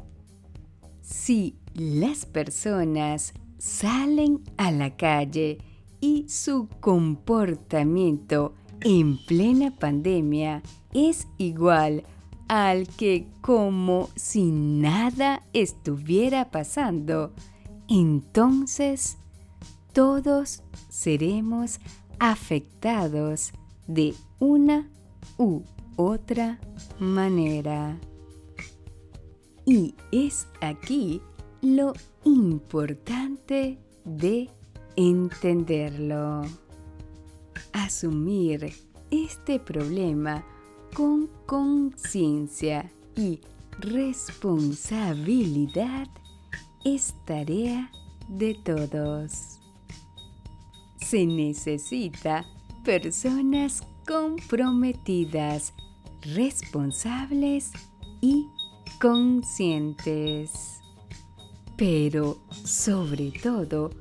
Si 1.01 1.59
las 1.75 2.25
personas 2.25 3.35
salen 3.59 4.41
a 4.57 4.71
la 4.71 4.97
calle 4.97 5.59
y 6.01 6.27
su 6.29 6.67
comportamiento 6.79 8.55
en 8.81 9.23
plena 9.27 9.75
pandemia 9.75 10.63
es 10.95 11.27
igual 11.37 12.05
al 12.49 12.87
que 12.87 13.27
como 13.41 14.09
si 14.15 14.51
nada 14.51 15.43
estuviera 15.53 16.49
pasando, 16.49 17.31
entonces 17.87 19.19
todos 19.93 20.63
seremos 20.89 21.79
afectados 22.19 23.53
de 23.87 24.15
una 24.39 24.89
u 25.37 25.61
otra 25.95 26.59
manera. 26.97 27.99
Y 29.65 29.93
es 30.11 30.47
aquí 30.59 31.21
lo 31.61 31.93
importante 32.23 33.77
de 34.05 34.49
entenderlo. 34.95 36.41
Asumir 37.73 38.73
este 39.11 39.59
problema 39.59 40.43
con 40.93 41.29
conciencia 41.45 42.91
y 43.15 43.39
responsabilidad 43.79 46.09
es 46.83 47.15
tarea 47.25 47.89
de 48.27 48.55
todos. 48.63 49.59
Se 50.97 51.25
necesita 51.25 52.45
personas 52.83 53.81
comprometidas, 54.05 55.73
responsables 56.35 57.71
y 58.21 58.45
conscientes. 58.99 60.51
Pero 61.77 62.37
sobre 62.65 63.31
todo, 63.31 63.91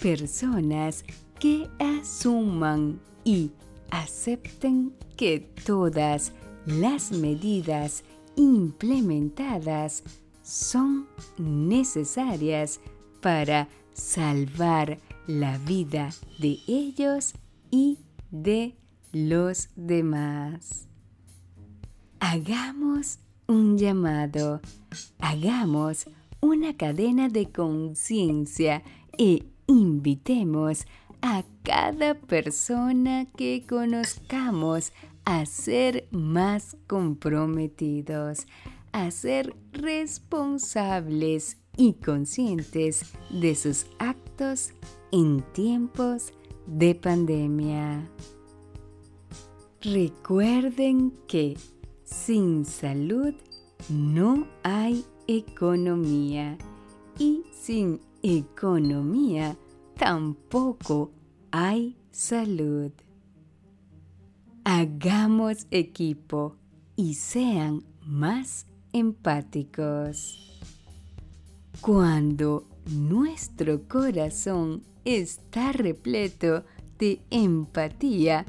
personas 0.00 1.04
que 1.38 1.68
asuman 1.78 2.98
y 3.24 3.50
acepten 3.90 4.92
que 5.16 5.40
todas 5.64 6.32
las 6.66 7.12
medidas 7.12 8.04
implementadas 8.36 10.02
son 10.42 11.06
necesarias 11.38 12.80
para 13.20 13.68
salvar 13.92 14.98
la 15.26 15.58
vida 15.58 16.10
de 16.38 16.58
ellos 16.66 17.34
y 17.70 17.98
de 18.30 18.76
los 19.12 19.68
demás. 19.76 20.88
Hagamos 22.20 23.18
un 23.46 23.78
llamado, 23.78 24.60
hagamos 25.18 26.06
una 26.40 26.76
cadena 26.76 27.28
de 27.28 27.50
conciencia 27.50 28.82
e 29.16 29.44
invitemos 29.66 30.86
a 31.22 31.44
cada 31.62 32.14
persona 32.14 33.26
que 33.36 33.64
conozcamos 33.68 34.92
a 35.24 35.44
ser 35.46 36.08
más 36.10 36.76
comprometidos, 36.86 38.46
a 38.92 39.10
ser 39.10 39.54
responsables 39.72 41.58
y 41.76 41.94
conscientes 41.94 43.02
de 43.30 43.54
sus 43.54 43.86
actos 43.98 44.72
en 45.12 45.42
tiempos 45.52 46.32
de 46.66 46.94
pandemia. 46.94 48.08
Recuerden 49.80 51.12
que 51.28 51.56
sin 52.04 52.64
salud 52.64 53.34
no 53.88 54.46
hay 54.62 55.04
economía 55.26 56.58
y 57.18 57.42
sin 57.52 58.00
economía 58.22 59.56
tampoco 59.98 61.10
hay 61.50 61.96
salud. 62.12 62.92
Hagamos 64.64 65.66
equipo 65.70 66.56
y 66.96 67.14
sean 67.14 67.82
más 68.06 68.66
empáticos. 68.92 70.60
Cuando 71.80 72.64
nuestro 72.86 73.88
corazón 73.88 74.82
está 75.04 75.72
repleto 75.72 76.64
de 76.98 77.20
empatía, 77.30 78.46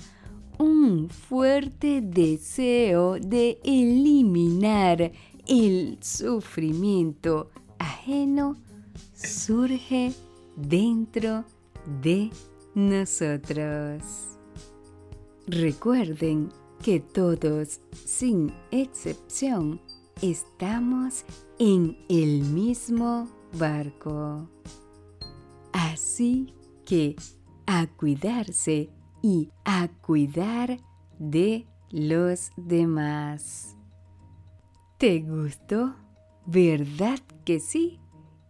un 0.60 1.10
fuerte 1.10 2.02
deseo 2.02 3.18
de 3.20 3.60
eliminar 3.64 5.12
el 5.48 5.98
sufrimiento 6.02 7.50
ajeno 7.80 8.56
surge 9.14 10.14
dentro 10.62 11.46
de 12.02 12.30
nosotros. 12.76 14.04
Recuerden 15.48 16.50
que 16.84 17.00
todos, 17.00 17.82
sin 18.06 18.54
excepción, 18.72 19.82
estamos 20.22 21.26
en 21.58 21.98
el 22.10 22.44
mismo 22.44 23.28
barco. 23.54 24.48
Así 25.74 26.54
que 26.86 27.16
a 27.66 27.88
cuidarse 27.88 28.90
y 29.22 29.52
a 29.66 29.88
cuidar 30.02 30.80
de 31.18 31.68
los 31.90 32.52
demás. 32.56 33.76
¿Te 34.98 35.20
gustó? 35.22 35.96
¿Verdad 36.46 37.20
que 37.46 37.60
sí? 37.60 38.00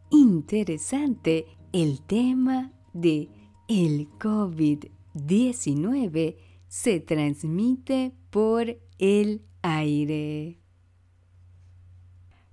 Interesante 0.09 1.58
el 1.73 2.01
tema 2.01 2.71
de 2.93 3.29
el 3.67 4.07
COVID-19 4.19 6.35
se 6.67 6.99
transmite 6.99 8.13
por 8.29 8.77
el 8.97 9.41
aire. 9.61 10.59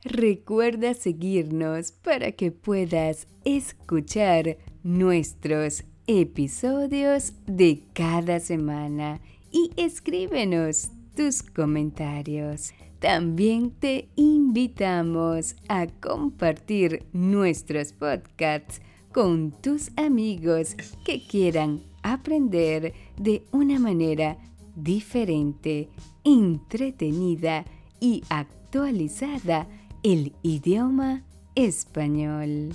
Recuerda 0.02 0.92
seguirnos 0.94 1.92
para 1.92 2.32
que 2.32 2.52
puedas 2.52 3.26
escuchar 3.44 4.58
nuestros 4.82 5.84
episodios 6.06 7.32
de 7.46 7.82
cada 7.92 8.38
semana 8.38 9.20
y 9.50 9.72
escríbenos 9.76 10.90
tus 11.16 11.42
comentarios. 11.42 12.72
También 13.00 13.72
te 13.72 14.08
invitamos 14.16 15.56
a 15.68 15.86
compartir 15.86 17.04
nuestros 17.12 17.92
podcasts 17.92 18.80
con 19.16 19.50
tus 19.50 19.92
amigos 19.96 20.76
que 21.02 21.26
quieran 21.26 21.80
aprender 22.02 22.92
de 23.16 23.46
una 23.50 23.78
manera 23.78 24.36
diferente, 24.74 25.88
entretenida 26.22 27.64
y 27.98 28.22
actualizada 28.28 29.68
el 30.02 30.34
idioma 30.42 31.24
español. 31.54 32.74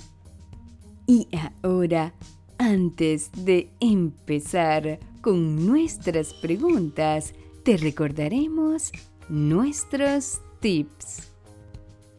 Y 1.06 1.28
ahora, 1.62 2.12
antes 2.58 3.30
de 3.36 3.70
empezar 3.78 4.98
con 5.20 5.64
nuestras 5.64 6.34
preguntas, 6.34 7.34
te 7.62 7.76
recordaremos 7.76 8.90
nuestros 9.28 10.40
tips. 10.58 11.30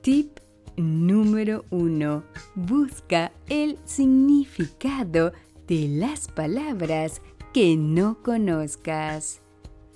Tip 0.01 0.39
número 0.78 1.65
1. 1.69 2.24
Busca 2.55 3.32
el 3.49 3.78
significado 3.86 5.34
de 5.67 5.88
las 5.88 6.28
palabras 6.28 7.21
que 7.53 7.76
no 7.78 8.21
conozcas. 8.21 9.41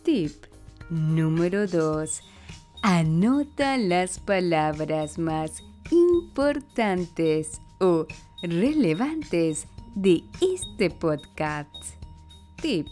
Tip 0.04 0.46
número 0.90 1.68
2. 1.68 2.22
Anota 2.84 3.78
las 3.78 4.20
palabras 4.20 5.18
más 5.18 5.64
importantes 5.92 7.60
o 7.80 8.06
relevantes 8.42 9.68
de 9.96 10.24
este 10.42 10.90
podcast. 10.90 11.74
Tip 12.62 12.88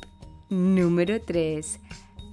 número 0.50 1.22
3. 1.22 1.80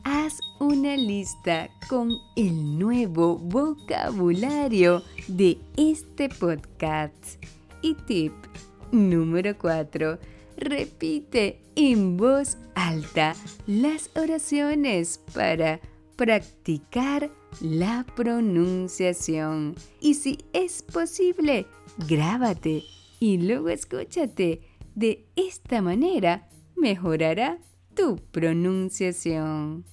Haz 0.04 0.40
una 0.58 0.96
lista 0.96 1.70
con 1.88 2.18
el 2.34 2.76
nuevo 2.76 3.38
vocabulario 3.38 5.02
de 5.28 5.58
este 5.76 6.28
podcast. 6.28 7.42
Y 7.82 7.94
tip 7.94 8.32
número 8.90 9.56
4. 9.56 10.18
Repite 10.56 11.60
en 11.76 12.16
voz 12.16 12.58
alta 12.74 13.34
las 13.68 14.10
oraciones 14.16 15.20
para 15.32 15.80
practicar 16.16 17.30
la 17.60 18.04
pronunciación. 18.16 19.76
Y 20.00 20.14
si 20.14 20.38
es 20.52 20.82
posible, 20.82 21.66
grábate 22.08 22.82
y 23.20 23.38
luego 23.38 23.68
escúchate. 23.68 24.62
De 24.96 25.26
esta 25.36 25.80
manera 25.80 26.48
mejorará 26.76 27.58
tu 27.94 28.16
pronunciación. 28.30 29.84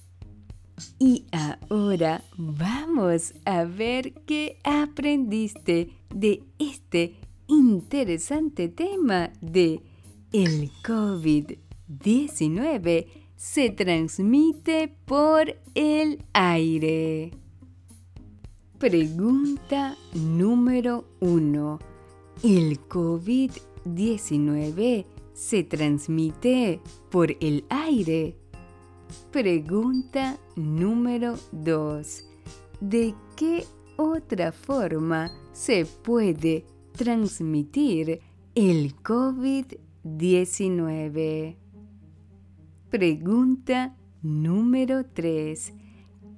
Y 0.98 1.26
ahora 1.32 2.24
vamos 2.36 3.32
a 3.44 3.64
ver 3.64 4.14
qué 4.24 4.58
aprendiste 4.64 5.90
de 6.14 6.42
este 6.58 7.16
interesante 7.46 8.68
tema 8.68 9.30
de 9.40 9.82
el 10.32 10.70
COVID-19 10.84 13.06
se 13.36 13.70
transmite 13.70 14.92
por 15.04 15.56
el 15.74 16.24
aire. 16.32 17.30
Pregunta 18.78 19.96
número 20.14 21.04
1. 21.20 21.78
¿El 22.42 22.80
COVID-19 22.80 25.04
se 25.32 25.64
transmite 25.64 26.80
por 27.10 27.34
el 27.40 27.64
aire? 27.68 28.36
Pregunta 29.30 30.38
número 30.56 31.36
2. 31.52 32.24
¿De 32.80 33.14
qué 33.36 33.64
otra 33.96 34.50
forma 34.52 35.30
se 35.52 35.84
puede 35.84 36.64
transmitir 36.92 38.20
el 38.54 38.96
COVID-19? 38.96 41.56
Pregunta 42.90 43.96
número 44.22 45.04
3. 45.04 45.74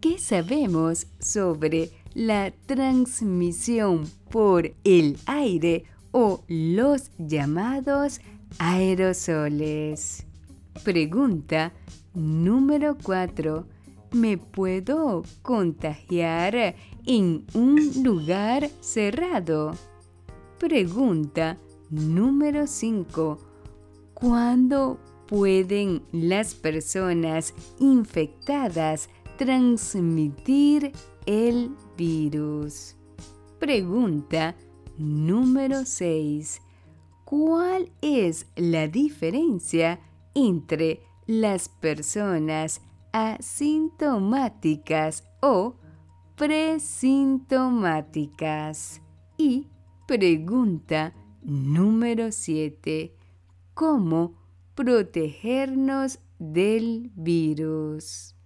¿Qué 0.00 0.18
sabemos 0.18 1.06
sobre 1.18 1.90
la 2.14 2.52
transmisión 2.66 4.04
por 4.30 4.72
el 4.84 5.18
aire 5.26 5.84
o 6.10 6.44
los 6.48 7.10
llamados 7.18 8.20
aerosoles? 8.58 10.26
Pregunta 10.84 11.72
número 12.14 12.96
4. 13.02 13.66
¿Me 14.12 14.36
puedo 14.36 15.22
contagiar 15.42 16.74
en 17.06 17.46
un 17.54 18.02
lugar 18.02 18.68
cerrado? 18.80 19.72
Pregunta 20.58 21.56
número 21.90 22.66
5. 22.66 23.38
¿Cuándo 24.14 24.98
pueden 25.26 26.02
las 26.12 26.54
personas 26.54 27.54
infectadas 27.80 29.08
transmitir 29.38 30.92
el 31.26 31.70
virus? 31.96 32.96
Pregunta 33.58 34.54
número 34.98 35.84
6. 35.84 36.60
¿Cuál 37.32 37.88
es 38.02 38.44
la 38.56 38.88
diferencia 38.88 40.00
entre 40.34 41.00
las 41.26 41.70
personas 41.70 42.82
asintomáticas 43.10 45.24
o 45.40 45.76
presintomáticas? 46.36 49.00
Y 49.38 49.68
pregunta 50.06 51.14
número 51.42 52.32
7. 52.32 53.16
¿Cómo 53.72 54.34
protegernos 54.74 56.18
del 56.38 57.12
virus. 57.14 58.36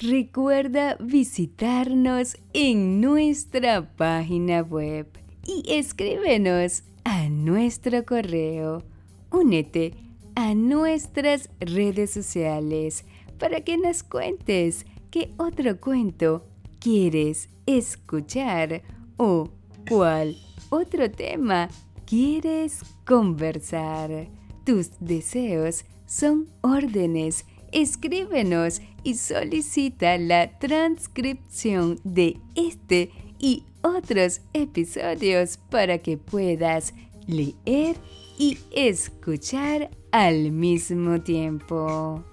Recuerda 0.00 0.98
visitarnos 1.00 2.36
en 2.52 3.00
nuestra 3.00 3.96
página 3.96 4.60
web 4.60 5.23
y 5.46 5.62
escríbenos 5.66 6.82
a 7.04 7.28
nuestro 7.28 8.04
correo. 8.04 8.82
Únete 9.30 9.94
a 10.34 10.54
nuestras 10.54 11.50
redes 11.60 12.10
sociales 12.10 13.04
para 13.38 13.60
que 13.60 13.76
nos 13.76 14.02
cuentes 14.02 14.86
qué 15.10 15.30
otro 15.36 15.80
cuento 15.80 16.44
quieres 16.80 17.48
escuchar 17.66 18.82
o 19.16 19.48
cuál 19.88 20.36
otro 20.70 21.10
tema 21.10 21.68
quieres 22.06 22.80
conversar. 23.04 24.28
Tus 24.64 24.90
deseos 25.00 25.84
son 26.06 26.48
órdenes. 26.62 27.44
Escríbenos 27.72 28.80
y 29.02 29.14
solicita 29.14 30.16
la 30.16 30.58
transcripción 30.58 31.98
de 32.04 32.38
este 32.54 33.10
y 33.38 33.64
otros 33.84 34.40
episodios 34.54 35.58
para 35.70 35.98
que 35.98 36.16
puedas 36.16 36.94
leer 37.26 37.96
y 38.38 38.58
escuchar 38.72 39.90
al 40.10 40.50
mismo 40.50 41.20
tiempo. 41.20 42.24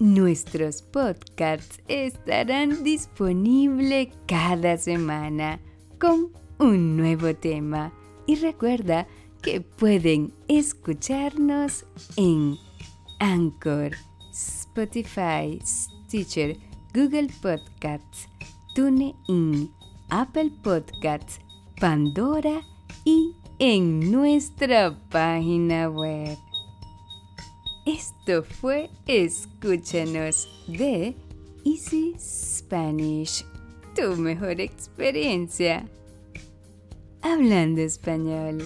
Nuestros 0.00 0.82
podcasts 0.82 1.80
estarán 1.88 2.84
disponibles 2.84 4.08
cada 4.26 4.76
semana 4.76 5.60
con 5.98 6.32
un 6.58 6.96
nuevo 6.96 7.34
tema 7.34 7.92
y 8.26 8.36
recuerda 8.36 9.06
que 9.42 9.60
pueden 9.60 10.32
escucharnos 10.48 11.84
en 12.16 12.56
Anchor, 13.20 13.92
Spotify, 14.32 15.58
Stitcher, 15.64 16.56
Google 16.94 17.28
Podcasts, 17.40 18.28
TuneIn, 18.74 19.70
Apple 20.10 20.50
Podcasts, 20.62 21.40
Pandora 21.80 22.62
y 23.04 23.34
en 23.58 24.10
nuestra 24.10 24.98
página 25.10 25.90
web. 25.90 26.36
Esto 27.84 28.42
fue 28.42 28.90
Escúchanos 29.06 30.48
de 30.66 31.14
Easy 31.64 32.14
Spanish, 32.18 33.44
tu 33.94 34.16
mejor 34.16 34.60
experiencia 34.60 35.86
hablando 37.20 37.80
español. 37.82 38.62